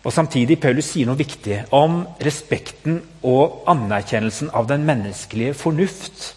Og 0.00 0.14
Samtidig 0.14 0.56
Paulus 0.60 0.88
sier 0.94 1.08
noe 1.08 1.20
viktig 1.20 1.58
om 1.76 2.00
respekten 2.24 3.02
og 3.26 3.66
anerkjennelsen 3.68 4.48
av 4.56 4.68
den 4.70 4.86
menneskelige 4.88 5.56
fornuft 5.58 6.30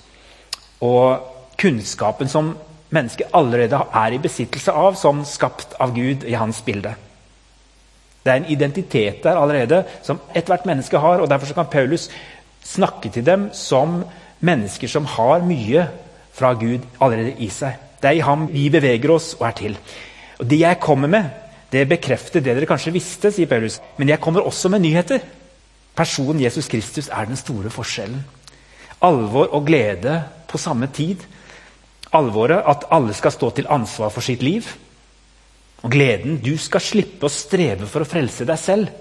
og 0.84 1.30
kunnskapen 1.60 2.28
som 2.28 2.52
mennesket 2.94 3.32
allerede 3.34 3.80
er 3.96 4.14
i 4.14 4.20
besittelse 4.22 4.74
av, 4.76 4.98
som 5.00 5.24
skapt 5.26 5.78
av 5.82 5.96
Gud 5.96 6.28
i 6.28 6.36
hans 6.38 6.60
bilde. 6.66 6.92
Det 8.24 8.32
er 8.32 8.42
en 8.42 8.52
identitet 8.52 9.24
der 9.24 9.40
allerede 9.40 9.84
som 10.04 10.20
ethvert 10.36 10.68
menneske 10.68 11.00
har. 11.00 11.24
og 11.24 11.30
Derfor 11.30 11.54
kan 11.54 11.72
Paulus 11.72 12.10
snakke 12.64 13.10
til 13.10 13.26
dem 13.26 13.50
som 13.54 14.04
mennesker 14.44 14.92
som 14.92 15.08
har 15.16 15.46
mye 15.48 15.88
fra 16.34 16.54
Gud 16.60 16.86
allerede 17.00 17.38
i 17.44 17.50
seg. 17.54 17.78
Det 18.02 18.10
er 18.10 18.20
i 18.20 18.26
ham 18.26 18.50
vi 18.52 18.68
beveger 18.74 19.14
oss 19.14 19.34
og 19.40 19.48
er 19.48 19.58
til. 19.58 19.78
Og 20.40 20.46
Det 20.50 20.60
jeg 20.60 20.80
kommer 20.84 21.08
med, 21.08 21.30
det 21.72 21.88
bekrefter 21.90 22.42
det 22.42 22.56
dere 22.56 22.70
kanskje 22.70 22.94
visste, 22.94 23.32
sier 23.32 23.50
Paulus. 23.50 23.80
Men 23.98 24.10
jeg 24.10 24.22
kommer 24.22 24.46
også 24.46 24.70
med 24.70 24.84
nyheter. 24.84 25.22
Personen 25.96 26.42
Jesus 26.42 26.68
Kristus 26.68 27.08
er 27.10 27.26
den 27.26 27.40
store 27.40 27.70
forskjellen. 27.70 28.24
Alvor 29.02 29.54
og 29.54 29.66
glede 29.66 30.20
på 30.48 30.58
samme 30.58 30.88
tid. 30.94 31.24
Alvoret 32.14 32.62
at 32.68 32.86
alle 32.92 33.14
skal 33.14 33.34
stå 33.34 33.50
til 33.50 33.70
ansvar 33.70 34.12
for 34.14 34.22
sitt 34.22 34.44
liv. 34.44 34.68
Og 35.84 35.92
gleden 35.92 36.38
du 36.44 36.54
skal 36.58 36.82
slippe 36.82 37.28
å 37.28 37.34
streve 37.34 37.88
for 37.90 38.04
å 38.04 38.10
frelse 38.10 38.46
deg 38.48 38.60
selv. 38.60 38.92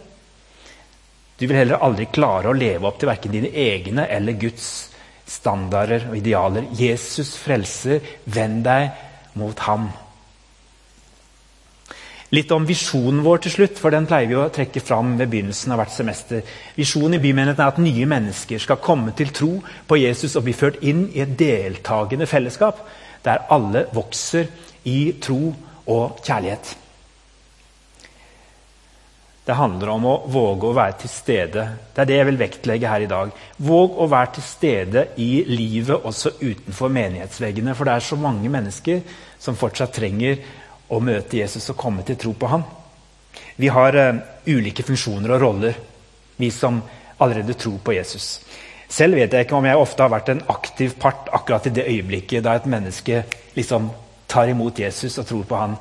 Du 1.38 1.46
vil 1.46 1.58
heller 1.58 1.82
aldri 1.82 2.06
klare 2.12 2.50
å 2.50 2.56
leve 2.56 2.86
opp 2.86 2.98
til 3.00 3.10
verken 3.10 3.34
dine 3.34 3.50
egne 3.50 4.06
eller 4.06 4.38
Guds 4.38 4.91
standarder 5.28 6.08
og 6.10 6.16
idealer. 6.18 6.68
Jesus 6.78 7.36
frelser. 7.40 8.00
Vend 8.24 8.64
deg 8.66 8.90
mot 9.38 9.58
ham. 9.66 9.90
Litt 12.32 12.52
om 12.56 12.64
visjonen 12.64 13.20
vår 13.26 13.42
til 13.44 13.52
slutt, 13.52 13.76
for 13.76 13.92
den 13.92 14.06
pleier 14.08 14.30
vi 14.30 14.36
å 14.40 14.48
trekke 14.52 14.80
fram 14.80 15.18
ved 15.18 15.28
begynnelsen 15.34 15.74
av 15.74 15.82
hvert 15.82 15.92
semester. 15.92 16.40
Visjonen 16.78 17.18
i 17.18 17.20
Bymenigheten 17.20 17.60
er 17.60 17.74
at 17.74 17.80
nye 17.82 18.08
mennesker 18.08 18.62
skal 18.62 18.80
komme 18.80 19.12
til 19.18 19.34
tro 19.36 19.50
på 19.88 20.00
Jesus 20.00 20.38
og 20.40 20.46
bli 20.46 20.56
ført 20.56 20.80
inn 20.80 21.10
i 21.12 21.20
et 21.26 21.36
deltakende 21.36 22.28
fellesskap 22.30 22.80
der 23.26 23.44
alle 23.52 23.84
vokser 23.92 24.48
i 24.88 25.12
tro 25.20 25.52
og 25.92 26.22
kjærlighet. 26.24 26.72
Det 29.42 29.56
handler 29.58 29.90
om 29.90 30.04
å 30.06 30.14
våge 30.30 30.68
å 30.68 30.74
være 30.76 31.00
til 31.02 31.10
stede. 31.10 31.64
Det 31.90 32.04
er 32.04 32.08
det 32.08 32.18
jeg 32.20 32.26
vil 32.28 32.38
vektlegge 32.38 32.90
her 32.90 33.02
i 33.02 33.10
dag. 33.10 33.32
Våg 33.58 33.96
å 33.98 34.06
være 34.10 34.36
til 34.36 34.44
stede 34.46 35.06
i 35.18 35.30
livet 35.48 36.06
også 36.06 36.36
utenfor 36.38 36.92
menighetsveggene. 36.94 37.74
For 37.74 37.88
det 37.88 37.96
er 37.96 38.06
så 38.06 38.18
mange 38.22 38.52
mennesker 38.52 39.00
som 39.42 39.58
fortsatt 39.58 39.96
trenger 39.96 40.38
å 40.94 41.00
møte 41.02 41.40
Jesus 41.40 41.66
og 41.72 41.80
komme 41.80 42.06
til 42.06 42.20
tro 42.22 42.36
på 42.38 42.52
ham. 42.52 42.62
Vi 43.58 43.70
har 43.72 43.98
uh, 43.98 44.20
ulike 44.46 44.84
funksjoner 44.86 45.34
og 45.34 45.42
roller, 45.42 45.80
vi 46.38 46.50
som 46.54 46.78
allerede 47.18 47.56
tror 47.58 47.80
på 47.82 47.96
Jesus. 47.96 48.36
Selv 48.92 49.18
vet 49.18 49.32
jeg 49.32 49.46
ikke 49.46 49.58
om 49.58 49.66
jeg 49.66 49.80
ofte 49.80 50.04
har 50.04 50.12
vært 50.12 50.30
en 50.30 50.44
aktiv 50.52 50.94
part 51.00 51.32
akkurat 51.34 51.66
i 51.66 51.74
det 51.74 51.88
øyeblikket 51.88 52.44
da 52.44 52.54
et 52.58 52.68
menneske 52.70 53.24
liksom 53.56 53.90
tar 54.28 54.52
imot 54.52 54.78
Jesus 54.78 55.18
og 55.18 55.26
tror 55.26 55.44
på 55.48 55.58
han. 55.58 55.76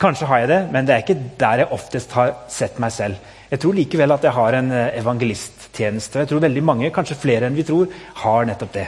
Kanskje 0.00 0.26
har 0.26 0.42
jeg 0.42 0.50
det, 0.50 0.60
men 0.72 0.86
det 0.86 0.94
er 0.94 1.04
ikke 1.04 1.20
der 1.38 1.62
jeg 1.62 1.74
oftest 1.74 2.14
har 2.16 2.34
sett 2.50 2.80
meg 2.82 2.92
selv. 2.94 3.30
Jeg 3.52 3.60
tror 3.60 3.76
likevel 3.76 4.14
at 4.14 4.24
jeg 4.24 4.32
har 4.32 4.56
en 4.58 4.72
eh, 4.72 4.98
evangelisttjeneste. 5.02 6.22
Jeg 6.22 6.30
tror 6.30 6.42
veldig 6.42 6.64
mange, 6.64 6.90
kanskje 6.94 7.18
flere 7.20 7.48
enn 7.48 7.58
vi 7.58 7.66
tror, 7.68 7.90
har 8.22 8.46
nettopp 8.48 8.72
det. 8.74 8.86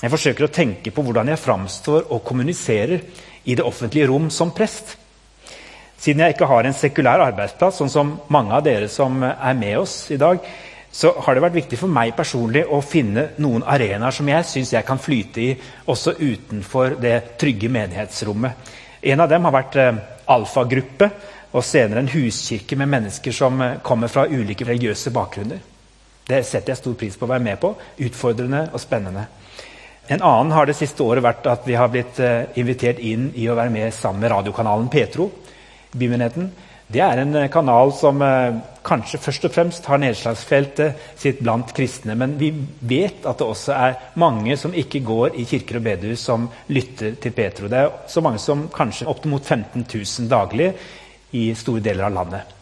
Jeg 0.00 0.12
forsøker 0.12 0.46
å 0.46 0.52
tenke 0.52 0.92
på 0.92 1.04
hvordan 1.04 1.30
jeg 1.32 1.40
framstår 1.40 2.08
og 2.12 2.24
kommuniserer 2.24 3.04
i 3.44 3.54
det 3.56 3.64
offentlige 3.64 4.08
rom 4.10 4.30
som 4.32 4.52
prest. 4.56 4.96
Siden 5.96 6.20
jeg 6.24 6.34
ikke 6.34 6.48
har 6.50 6.68
en 6.68 6.76
sekulær 6.76 7.22
arbeidsplass, 7.30 7.78
sånn 7.80 7.92
som 7.92 8.16
mange 8.32 8.52
av 8.56 8.64
dere 8.66 8.88
som 8.92 9.22
er 9.24 9.56
med 9.56 9.78
oss 9.80 9.94
i 10.12 10.18
dag, 10.20 10.42
så 10.92 11.12
har 11.24 11.36
det 11.36 11.44
vært 11.44 11.56
viktig 11.56 11.78
for 11.80 11.92
meg 11.92 12.14
personlig 12.16 12.62
å 12.72 12.80
finne 12.84 13.30
noen 13.42 13.64
arenaer 13.68 14.14
som 14.14 14.28
jeg 14.30 14.48
syns 14.48 14.72
jeg 14.72 14.86
kan 14.88 15.00
flyte 15.00 15.42
i, 15.42 15.50
også 15.92 16.16
utenfor 16.20 16.96
det 17.00 17.16
trygge 17.40 17.68
menighetsrommet. 17.72 18.72
En 19.06 19.22
av 19.22 19.30
dem 19.30 19.44
har 19.46 19.54
vært 19.54 19.76
eh, 19.78 19.98
alfagruppe, 20.34 21.10
og 21.56 21.64
senere 21.64 22.02
en 22.02 22.10
huskirke 22.10 22.76
med 22.76 22.90
mennesker 22.90 23.34
som 23.34 23.60
eh, 23.62 23.78
kommer 23.86 24.10
fra 24.10 24.26
ulike 24.26 24.66
religiøse 24.66 25.12
bakgrunner. 25.14 25.60
Det 26.26 26.40
setter 26.42 26.72
jeg 26.72 26.80
stor 26.80 26.96
pris 26.98 27.14
på 27.14 27.28
å 27.28 27.30
være 27.30 27.44
med 27.46 27.60
på. 27.62 27.70
Utfordrende 28.02 28.64
og 28.72 28.82
spennende. 28.82 29.28
En 30.10 30.22
annen 30.22 30.50
har 30.54 30.66
det 30.66 30.74
siste 30.78 31.06
året 31.06 31.22
vært 31.22 31.46
at 31.50 31.62
vi 31.66 31.74
har 31.78 31.90
blitt 31.90 32.18
uh, 32.22 32.46
invitert 32.58 32.98
inn 33.02 33.28
i 33.34 33.46
å 33.50 33.54
være 33.58 33.72
med 33.74 33.94
sammen 33.94 34.22
med 34.22 34.30
radiokanalen 34.30 34.90
Petro. 34.90 35.28
Bymenigheten. 35.94 36.50
Det 36.86 37.02
er 37.02 37.18
en 37.18 37.34
uh, 37.34 37.48
kanal 37.50 37.90
som 37.98 38.20
uh, 38.22 38.58
kanskje 38.86 39.18
først 39.18 39.48
og 39.48 39.54
fremst 39.54 39.88
har 39.90 39.98
nedslagsfeltet 39.98 41.08
sitt 41.18 41.40
blant 41.42 41.72
kristne. 41.74 42.14
Men 42.14 42.36
vi 42.38 42.52
vet 42.86 43.26
at 43.26 43.40
det 43.40 43.48
også 43.48 43.74
er 43.74 43.96
mange 44.22 44.54
som 44.60 44.74
ikke 44.74 45.02
går 45.06 45.40
i 45.40 45.46
kirker 45.50 45.80
og 45.80 45.86
bedehus, 45.88 46.22
som 46.28 46.46
lytter 46.70 47.18
til 47.22 47.34
Petro. 47.34 47.70
Det 47.72 47.80
er 47.80 47.96
så 48.10 48.22
mange 48.22 48.38
som 48.42 48.68
kanskje 48.72 49.08
oppimot 49.10 49.42
15 49.42 49.82
000 49.82 50.30
daglig 50.30 50.70
i 51.34 51.48
store 51.58 51.82
deler 51.82 52.06
av 52.06 52.14
landet. 52.20 52.54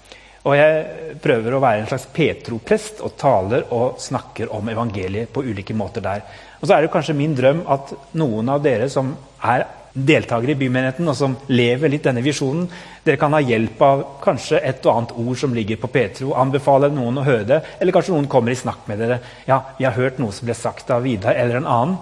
Og 0.45 0.57
jeg 0.59 1.15
prøver 1.25 1.55
å 1.57 1.61
være 1.63 1.85
en 1.85 1.87
slags 1.89 2.09
Petro-prest 2.13 3.01
og 3.05 3.15
taler 3.21 3.65
og 3.73 4.01
snakker 4.01 4.51
om 4.53 4.69
evangeliet 4.69 5.31
på 5.33 5.45
ulike 5.45 5.77
måter 5.77 6.05
der. 6.05 6.25
Og 6.61 6.67
så 6.69 6.77
er 6.77 6.85
det 6.85 6.93
kanskje 6.93 7.17
min 7.17 7.37
drøm 7.37 7.63
at 7.73 7.95
noen 8.21 8.53
av 8.53 8.61
dere 8.65 8.91
som 8.93 9.15
er 9.41 9.65
deltakere 9.95 10.53
i 10.53 10.59
bymenigheten, 10.59 11.07
og 11.09 11.17
som 11.17 11.37
lever 11.55 11.93
litt 11.93 12.05
denne 12.09 12.23
visjonen, 12.25 12.67
dere 13.05 13.21
kan 13.21 13.35
ha 13.37 13.41
hjelp 13.43 13.83
av 13.87 14.03
kanskje 14.25 14.59
et 14.59 14.83
og 14.89 14.93
annet 14.95 15.15
ord 15.23 15.39
som 15.39 15.55
ligger 15.55 15.79
på 15.79 15.91
Petro. 15.95 16.33
Anbefale 16.39 16.91
noen 16.91 17.21
å 17.23 17.27
høre 17.27 17.47
det, 17.49 17.61
eller 17.79 17.95
kanskje 17.95 18.17
noen 18.17 18.31
kommer 18.31 18.55
i 18.55 18.59
snakk 18.59 18.89
med 18.91 18.99
dere. 19.01 19.21
Ja, 19.47 19.61
vi 19.79 19.87
har 19.87 19.95
hørt 19.95 20.19
noe 20.19 20.35
som 20.35 20.49
ble 20.49 20.57
sagt 20.59 20.91
av 20.91 21.07
Vidar 21.07 21.39
eller 21.39 21.61
en 21.61 21.71
annen. 21.71 22.01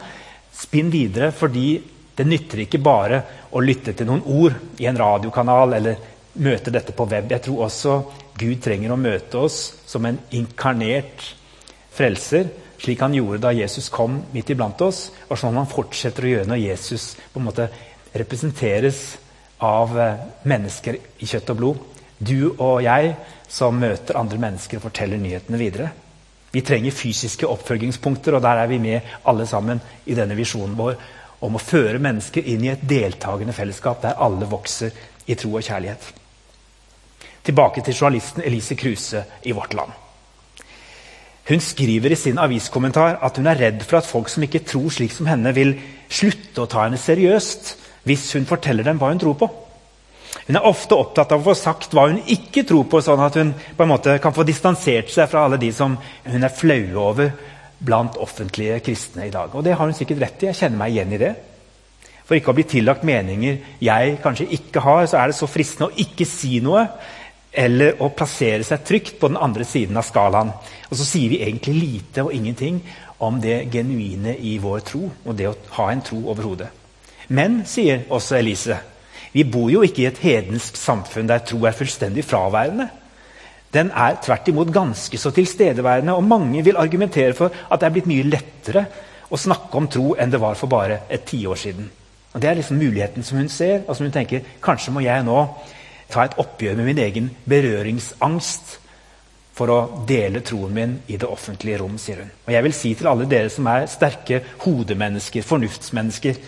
Spinn 0.56 0.88
videre, 0.92 1.30
fordi 1.36 1.82
det 2.16 2.26
nytter 2.28 2.64
ikke 2.64 2.80
bare 2.82 3.22
å 3.52 3.60
lytte 3.64 3.94
til 3.96 4.08
noen 4.08 4.24
ord 4.24 4.80
i 4.80 4.88
en 4.88 4.98
radiokanal 5.00 5.76
eller 5.76 6.10
møte 6.40 6.72
dette 6.72 6.96
på 6.96 7.06
web. 7.08 7.28
Jeg 7.32 7.44
tror 7.44 7.66
også 7.66 8.00
Gud 8.40 8.60
trenger 8.64 8.92
å 8.92 9.00
møte 9.00 9.40
oss 9.44 9.58
som 9.88 10.04
en 10.08 10.20
inkarnert 10.32 11.24
frelser, 11.92 12.48
slik 12.82 13.00
han 13.00 13.14
gjorde 13.14 13.44
da 13.44 13.52
Jesus 13.54 13.88
kom 13.92 14.18
midt 14.34 14.50
iblant 14.50 14.80
oss, 14.82 15.10
og 15.30 15.38
sånn 15.38 15.58
han 15.58 15.70
fortsetter 15.70 16.26
å 16.26 16.32
gjøre 16.32 16.50
når 16.50 16.62
Jesus 16.64 17.12
på 17.32 17.38
en 17.38 17.46
måte 17.46 17.68
representeres 18.18 19.02
av 19.62 19.94
eh, 19.98 20.24
mennesker 20.50 20.98
i 21.22 21.28
kjøtt 21.28 21.52
og 21.54 21.60
blod. 21.60 21.84
Du 22.18 22.52
og 22.56 22.82
jeg 22.82 23.14
som 23.50 23.78
møter 23.78 24.18
andre 24.18 24.40
mennesker 24.42 24.80
og 24.80 24.88
forteller 24.88 25.20
nyhetene 25.22 25.60
videre. 25.60 25.92
Vi 26.52 26.60
trenger 26.66 26.94
fysiske 26.94 27.48
oppfølgingspunkter, 27.48 28.36
og 28.36 28.42
der 28.44 28.64
er 28.64 28.70
vi 28.70 28.80
med 28.82 29.14
alle 29.30 29.46
sammen 29.48 29.80
i 30.04 30.18
denne 30.18 30.36
visjonen 30.36 30.76
vår 30.76 30.98
om 31.42 31.56
å 31.56 31.62
føre 31.62 32.02
mennesker 32.02 32.46
inn 32.50 32.66
i 32.66 32.70
et 32.74 32.82
deltakende 32.86 33.54
fellesskap 33.56 34.02
der 34.02 34.20
alle 34.22 34.46
vokser 34.50 34.92
i 35.26 35.38
tro 35.38 35.54
og 35.54 35.64
kjærlighet. 35.64 36.12
Tilbake 37.42 37.82
til 37.82 37.96
journalisten 37.96 38.44
Elise 38.46 38.76
Kruse 38.78 39.24
i 39.42 39.54
Vårt 39.54 39.74
Land. 39.74 39.94
Hun 41.48 41.60
skriver 41.60 42.14
i 42.14 42.18
sin 42.18 42.38
aviskommentar 42.38 43.18
at 43.24 43.38
hun 43.38 43.48
er 43.50 43.58
redd 43.58 43.82
for 43.82 43.98
at 43.98 44.06
folk 44.06 44.30
som 44.30 44.44
ikke 44.46 44.62
tror 44.68 44.92
slik 44.94 45.14
som 45.14 45.26
henne, 45.26 45.54
vil 45.54 45.74
slutte 46.12 46.62
å 46.62 46.70
ta 46.70 46.84
henne 46.84 47.00
seriøst 47.00 47.74
hvis 48.06 48.28
hun 48.36 48.46
forteller 48.46 48.86
dem 48.86 49.00
hva 49.00 49.10
hun 49.10 49.22
tror 49.22 49.38
på. 49.40 49.48
Hun 50.46 50.58
er 50.58 50.66
ofte 50.66 50.96
opptatt 50.96 51.32
av 51.34 51.42
å 51.42 51.50
få 51.50 51.54
sagt 51.58 51.92
hva 51.94 52.08
hun 52.08 52.22
ikke 52.30 52.64
tror 52.66 52.86
på, 52.90 53.02
sånn 53.04 53.20
at 53.22 53.36
hun 53.38 53.52
på 53.52 53.84
en 53.84 53.90
måte 53.90 54.16
kan 54.22 54.34
få 54.34 54.46
distansert 54.48 55.10
seg 55.12 55.28
fra 55.30 55.44
alle 55.46 55.58
de 55.60 55.70
som 55.74 55.96
hun 56.24 56.46
er 56.46 56.54
flaue 56.54 56.98
over 56.98 57.32
blant 57.82 58.16
offentlige 58.22 58.78
kristne 58.86 59.26
i 59.26 59.34
dag. 59.34 59.54
Og 59.54 59.64
det 59.66 59.74
har 59.76 59.86
hun 59.86 59.96
sikkert 59.96 60.22
rett 60.22 60.44
i. 60.44 60.50
Jeg 60.50 60.60
kjenner 60.62 60.84
meg 60.84 60.94
igjen 60.94 61.14
i 61.14 61.20
det. 61.20 61.32
For 62.22 62.38
ikke 62.38 62.52
å 62.54 62.56
bli 62.56 62.64
tillagt 62.70 63.02
meninger 63.06 63.58
jeg 63.82 64.18
kanskje 64.22 64.46
ikke 64.56 64.82
har, 64.84 65.04
så 65.10 65.18
er 65.18 65.30
det 65.30 65.36
så 65.36 65.50
fristende 65.50 65.90
å 65.90 66.04
ikke 66.04 66.26
si 66.28 66.60
noe 66.64 66.86
eller 67.52 67.98
å 68.00 68.08
plassere 68.16 68.64
seg 68.64 68.84
trygt 68.86 69.18
på 69.20 69.28
den 69.28 69.40
andre 69.40 69.64
siden 69.68 69.98
av 70.00 70.06
skalaen. 70.08 70.52
Og 70.88 70.96
så 70.96 71.06
sier 71.06 71.32
vi 71.32 71.42
egentlig 71.44 71.74
lite 71.76 72.24
og 72.24 72.32
ingenting 72.32 72.80
om 73.22 73.40
det 73.40 73.66
genuine 73.72 74.34
i 74.40 74.56
vår 74.62 74.80
tro 74.88 75.04
og 75.10 75.36
det 75.36 75.50
å 75.50 75.58
ha 75.76 75.90
en 75.92 76.02
tro 76.04 76.22
overhodet. 76.32 76.70
Men, 77.32 77.62
sier 77.68 78.06
også 78.12 78.38
Elise, 78.40 78.78
vi 79.32 79.44
bor 79.48 79.70
jo 79.72 79.84
ikke 79.84 80.02
i 80.02 80.08
et 80.10 80.20
hedensk 80.20 80.76
samfunn 80.76 81.28
der 81.30 81.44
tro 81.46 81.62
er 81.64 81.76
fullstendig 81.76 82.24
fraværende. 82.26 82.88
Den 83.72 83.88
er 83.96 84.18
tvert 84.20 84.48
imot 84.52 84.72
ganske 84.72 85.16
så 85.16 85.30
tilstedeværende, 85.32 86.12
og 86.12 86.26
mange 86.28 86.60
vil 86.64 86.76
argumentere 86.76 87.32
for 87.36 87.52
at 87.70 87.80
det 87.80 87.88
er 87.88 87.94
blitt 87.94 88.10
mye 88.10 88.26
lettere 88.28 88.84
å 89.32 89.40
snakke 89.40 89.78
om 89.78 89.88
tro 89.88 90.12
enn 90.20 90.32
det 90.32 90.40
var 90.42 90.58
for 90.60 90.68
bare 90.68 91.06
et 91.08 91.24
tiår 91.28 91.56
siden. 91.56 91.88
Og 92.32 92.40
Det 92.40 92.48
er 92.48 92.54
liksom 92.54 92.76
muligheten 92.80 93.22
som 93.22 93.38
hun 93.38 93.48
ser, 93.48 93.82
og 93.86 93.96
som 93.96 94.04
hun 94.04 94.12
tenker 94.12 94.44
kanskje 94.60 94.92
må 94.92 95.00
jeg 95.04 95.24
nå 95.24 95.38
ta 96.12 96.26
et 96.26 96.38
oppgjør 96.40 96.78
med 96.78 96.90
min 96.90 97.02
egen 97.02 97.28
berøringsangst 97.48 98.78
for 99.56 99.72
å 99.72 99.78
dele 100.08 100.40
troen 100.44 100.72
min 100.72 100.94
i 101.12 101.18
det 101.20 101.28
offentlige 101.28 101.80
rom, 101.82 101.98
sier 102.00 102.22
hun. 102.22 102.32
Og 102.46 102.54
jeg 102.54 102.64
vil 102.66 102.74
si 102.76 102.94
til 102.96 103.10
alle 103.10 103.28
dere 103.28 103.50
som 103.52 103.68
er 103.68 103.88
sterke 103.90 104.42
hodemennesker, 104.64 105.44
fornuftsmennesker 105.46 106.42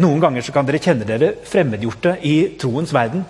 Noen 0.00 0.22
ganger 0.22 0.40
så 0.40 0.54
kan 0.54 0.64
dere 0.64 0.80
kjenne 0.80 1.04
dere 1.04 1.34
fremmedgjorte 1.44 2.14
i 2.24 2.36
troens 2.56 2.94
verden. 2.96 3.26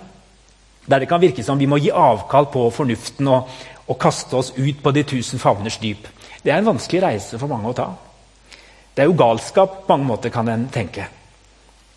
Der 0.87 1.01
det 1.03 1.09
kan 1.11 1.19
virke 1.19 1.43
som 1.43 1.59
vi 1.59 1.67
må 1.67 1.75
gi 1.83 1.89
avkall 1.91 2.47
på 2.53 2.69
fornuften 2.71 3.27
og, 3.27 3.49
og 3.83 3.97
kaste 3.99 4.37
oss 4.39 4.53
ut 4.55 4.79
på 4.79 4.93
de 4.95 5.03
tusen 5.03 5.43
favners 5.43 5.75
dyp. 5.81 6.07
Det 6.39 6.53
er 6.53 6.61
en 6.61 6.69
vanskelig 6.71 7.01
reise 7.03 7.39
for 7.39 7.51
mange 7.51 7.67
å 7.67 7.75
ta. 7.75 7.89
Det 8.95 9.03
er 9.03 9.11
jo 9.11 9.17
galskap 9.19 9.81
på 9.83 9.91
mange 9.91 10.07
måter, 10.07 10.31
kan 10.31 10.47
en 10.47 10.69
tenke 10.71 11.09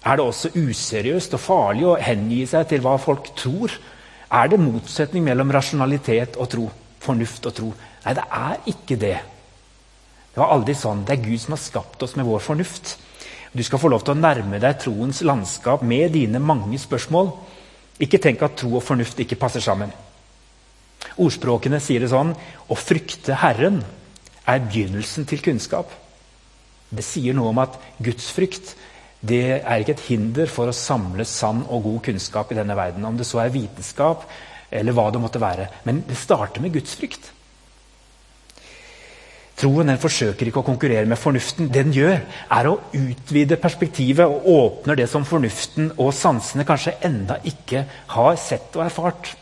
er 0.07 0.19
det 0.19 0.25
også 0.25 0.53
useriøst 0.55 1.35
og 1.35 1.43
farlig 1.43 1.87
å 1.89 1.97
hengi 1.99 2.45
seg 2.47 2.69
til 2.71 2.83
hva 2.85 2.95
folk 3.03 3.33
tror. 3.39 3.73
Er 4.31 4.51
det 4.51 4.61
motsetning 4.63 5.25
mellom 5.27 5.51
rasjonalitet 5.55 6.39
og 6.39 6.51
tro? 6.53 6.67
Fornuft 7.03 7.49
og 7.51 7.57
tro? 7.57 7.73
Nei, 8.05 8.15
det 8.15 8.27
er 8.39 8.71
ikke 8.71 8.99
det. 9.03 9.17
Det 10.31 10.43
var 10.43 10.55
aldri 10.55 10.77
sånn. 10.79 11.03
Det 11.09 11.17
er 11.17 11.25
Gud 11.25 11.43
som 11.43 11.57
har 11.57 11.63
skapt 11.63 12.07
oss 12.07 12.15
med 12.19 12.27
vår 12.29 12.43
fornuft. 12.45 12.95
Du 13.57 13.63
skal 13.67 13.81
få 13.83 13.91
lov 13.91 14.05
til 14.05 14.15
å 14.15 14.21
nærme 14.21 14.61
deg 14.63 14.79
troens 14.83 15.23
landskap 15.27 15.83
med 15.83 16.13
dine 16.15 16.43
mange 16.43 16.79
spørsmål. 16.79 17.33
Ikke 18.05 18.21
tenk 18.23 18.43
at 18.45 18.59
tro 18.61 18.75
og 18.77 18.85
fornuft 18.85 19.23
ikke 19.25 19.39
passer 19.41 19.65
sammen. 19.65 19.91
Ordspråkene 21.17 21.79
sier 21.81 22.03
det 22.03 22.11
sånn 22.11 22.35
Å 22.35 22.77
frykte 22.77 23.39
Herren 23.41 23.79
er 24.47 24.63
begynnelsen 24.67 25.27
til 25.27 25.41
kunnskap. 25.43 25.89
Det 26.91 27.03
sier 27.03 27.35
noe 27.35 27.51
om 27.51 27.63
at 27.63 27.79
gudsfrykt 28.03 28.75
det 29.21 29.63
er 29.63 29.81
ikke 29.81 29.97
et 29.97 30.05
hinder 30.11 30.51
for 30.51 30.69
å 30.69 30.77
samle 30.77 31.25
sann 31.29 31.65
og 31.65 31.87
god 31.87 32.03
kunnskap 32.11 32.53
i 32.53 32.59
denne 32.59 32.77
verden. 32.77 33.05
Om 33.05 33.17
det 33.19 33.27
så 33.29 33.41
er 33.43 33.55
vitenskap 33.55 34.27
eller 34.71 34.95
hva 34.95 35.09
det 35.13 35.23
måtte 35.23 35.41
være. 35.43 35.71
Men 35.87 36.03
det 36.07 36.19
starter 36.21 36.63
med 36.63 36.75
gudsfrykt. 36.75 37.33
Troen 39.57 39.89
den 39.89 40.01
forsøker 40.01 40.51
ikke 40.51 40.61
å 40.61 40.67
konkurrere 40.67 41.09
med 41.09 41.17
fornuften. 41.17 41.71
Det 41.73 41.87
den 41.87 41.95
gjør, 41.97 42.19
er 42.53 42.69
å 42.69 42.77
utvide 42.93 43.57
perspektivet 43.61 44.29
og 44.29 44.45
åpner 44.53 44.99
det 45.01 45.07
som 45.09 45.25
fornuften 45.25 45.95
og 45.97 46.13
sansene 46.13 46.67
kanskje 46.69 46.99
enda 47.09 47.39
ikke 47.49 47.87
har 48.13 48.37
sett 48.41 48.77
og 48.77 48.85
erfart. 48.85 49.33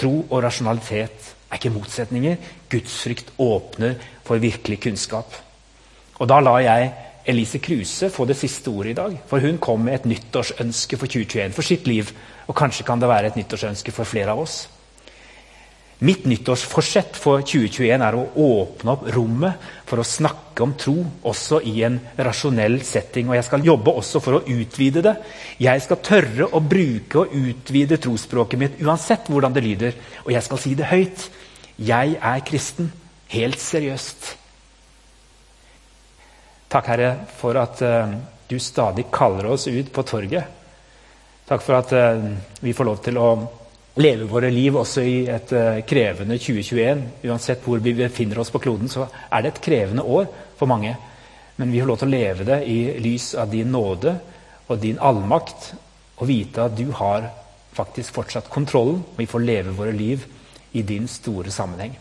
Tro 0.00 0.14
og 0.22 0.40
rasjonalitet 0.46 1.28
er 1.50 1.60
ikke 1.60 1.74
motsetninger. 1.74 2.40
Gudsfrykt 2.72 3.34
åpner 3.36 3.98
for 4.24 4.40
virkelig 4.40 4.80
kunnskap. 4.86 5.36
Og 6.16 6.28
da 6.28 6.40
lar 6.40 6.64
jeg 6.64 6.88
Elise 7.28 7.60
Kruse 7.62 8.10
få 8.10 8.24
det 8.28 8.38
siste 8.38 8.70
ordet 8.72 8.94
i 8.94 8.98
dag. 8.98 9.16
For 9.28 9.42
hun 9.44 9.60
kom 9.62 9.84
med 9.84 10.00
et 10.00 10.10
nyttårsønske 10.10 10.98
for 11.00 11.10
2021 11.10 11.56
for 11.56 11.66
sitt 11.66 11.88
liv. 11.90 12.12
Og 12.48 12.56
kanskje 12.56 12.86
kan 12.88 13.00
det 13.00 13.10
være 13.10 13.32
et 13.32 13.40
nyttårsønske 13.40 13.94
for 13.94 14.08
flere 14.08 14.34
av 14.34 14.44
oss. 14.44 14.62
Mitt 16.00 16.24
nyttårsforsett 16.24 17.18
for 17.20 17.42
2021 17.44 18.00
er 18.06 18.16
å 18.16 18.22
åpne 18.40 18.94
opp 18.94 19.02
rommet 19.12 19.66
for 19.84 20.00
å 20.00 20.06
snakke 20.06 20.64
om 20.64 20.72
tro 20.80 20.94
også 21.28 21.60
i 21.68 21.74
en 21.84 21.98
rasjonell 22.16 22.78
setting. 22.88 23.28
Og 23.28 23.36
jeg 23.36 23.48
skal 23.50 23.68
jobbe 23.68 23.92
også 24.00 24.24
for 24.24 24.38
å 24.38 24.42
utvide 24.48 25.04
det. 25.04 25.14
Jeg 25.60 25.84
skal 25.84 26.00
tørre 26.00 26.48
å 26.56 26.64
bruke 26.64 27.26
og 27.26 27.36
utvide 27.36 28.00
trosspråket 28.00 28.64
mitt 28.64 28.80
uansett 28.80 29.28
hvordan 29.28 29.52
det 29.52 29.66
lyder. 29.68 30.02
Og 30.24 30.32
jeg 30.32 30.48
skal 30.48 30.64
si 30.64 30.74
det 30.78 30.88
høyt. 30.88 31.28
Jeg 31.76 32.16
er 32.16 32.44
kristen. 32.48 32.88
Helt 33.30 33.60
seriøst. 33.60 34.39
Takk, 36.70 36.86
Herre, 36.86 37.14
for 37.34 37.58
at 37.58 37.80
uh, 37.82 38.12
du 38.46 38.58
stadig 38.62 39.08
kaller 39.10 39.48
oss 39.50 39.66
ut 39.66 39.88
på 39.90 40.02
torget. 40.06 40.44
Takk 41.48 41.62
for 41.66 41.74
at 41.80 41.92
uh, 41.98 42.28
vi 42.62 42.74
får 42.76 42.86
lov 42.86 43.00
til 43.02 43.16
å 43.18 43.30
leve 43.98 44.28
våre 44.30 44.52
liv 44.54 44.76
også 44.78 45.02
i 45.02 45.16
et 45.26 45.50
uh, 45.50 45.80
krevende 45.82 46.36
2021. 46.38 47.00
Uansett 47.26 47.64
hvor 47.66 47.82
vi 47.82 47.96
befinner 47.98 48.38
oss 48.38 48.52
på 48.54 48.60
kloden, 48.62 48.86
så 48.86 49.08
er 49.10 49.42
det 49.42 49.50
et 49.50 49.62
krevende 49.64 50.04
år 50.06 50.28
for 50.60 50.70
mange. 50.70 50.92
Men 51.58 51.72
vi 51.74 51.80
får 51.82 51.90
lov 51.90 51.98
til 52.04 52.08
å 52.12 52.14
leve 52.14 52.46
det 52.46 52.58
i 52.70 52.76
lys 53.02 53.32
av 53.34 53.50
din 53.50 53.72
nåde 53.74 54.12
og 54.70 54.78
din 54.78 55.00
allmakt, 55.02 55.72
og 56.22 56.28
vite 56.30 56.68
at 56.68 56.76
du 56.78 56.92
har 57.00 57.26
faktisk 57.74 58.14
fortsatt 58.14 58.52
kontrollen, 58.52 59.00
vi 59.18 59.26
får 59.26 59.42
leve 59.42 59.74
våre 59.74 59.96
liv 59.96 60.22
i 60.78 60.84
din 60.86 61.10
store 61.10 61.50
sammenheng. 61.50 61.98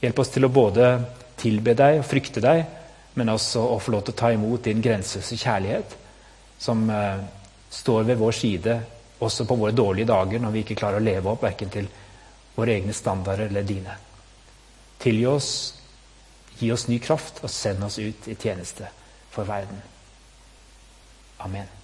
Hjelp 0.00 0.24
oss 0.24 0.32
til 0.32 0.48
å 0.48 0.52
både 0.52 0.88
tilbe 1.36 1.76
deg 1.76 2.00
og 2.00 2.08
frykte 2.08 2.40
deg, 2.40 2.64
men 3.14 3.30
også 3.30 3.62
å 3.74 3.78
få 3.82 3.94
lov 3.94 4.04
til 4.06 4.14
å 4.14 4.18
ta 4.18 4.32
imot 4.34 4.64
din 4.66 4.82
grenseløse 4.82 5.38
kjærlighet, 5.38 5.94
som 6.58 6.82
eh, 6.90 7.22
står 7.70 8.08
ved 8.10 8.18
vår 8.18 8.36
side 8.38 8.78
også 9.24 9.46
på 9.48 9.56
våre 9.58 9.76
dårlige 9.76 10.10
dager, 10.10 10.42
når 10.42 10.54
vi 10.54 10.64
ikke 10.64 10.78
klarer 10.78 11.00
å 11.00 11.04
leve 11.04 11.30
opp 11.30 11.44
verken 11.44 11.70
til 11.72 11.88
våre 12.54 12.74
egne 12.74 12.94
standarder 12.94 13.48
eller 13.48 13.66
dine. 13.66 13.94
Tilgi 15.02 15.26
oss, 15.30 15.52
gi 16.58 16.70
oss 16.72 16.88
ny 16.88 16.98
kraft, 17.02 17.42
og 17.42 17.50
send 17.50 17.84
oss 17.86 17.98
ut 17.98 18.28
i 18.30 18.36
tjeneste 18.38 18.90
for 19.30 19.46
verden. 19.48 19.80
Amen. 21.44 21.83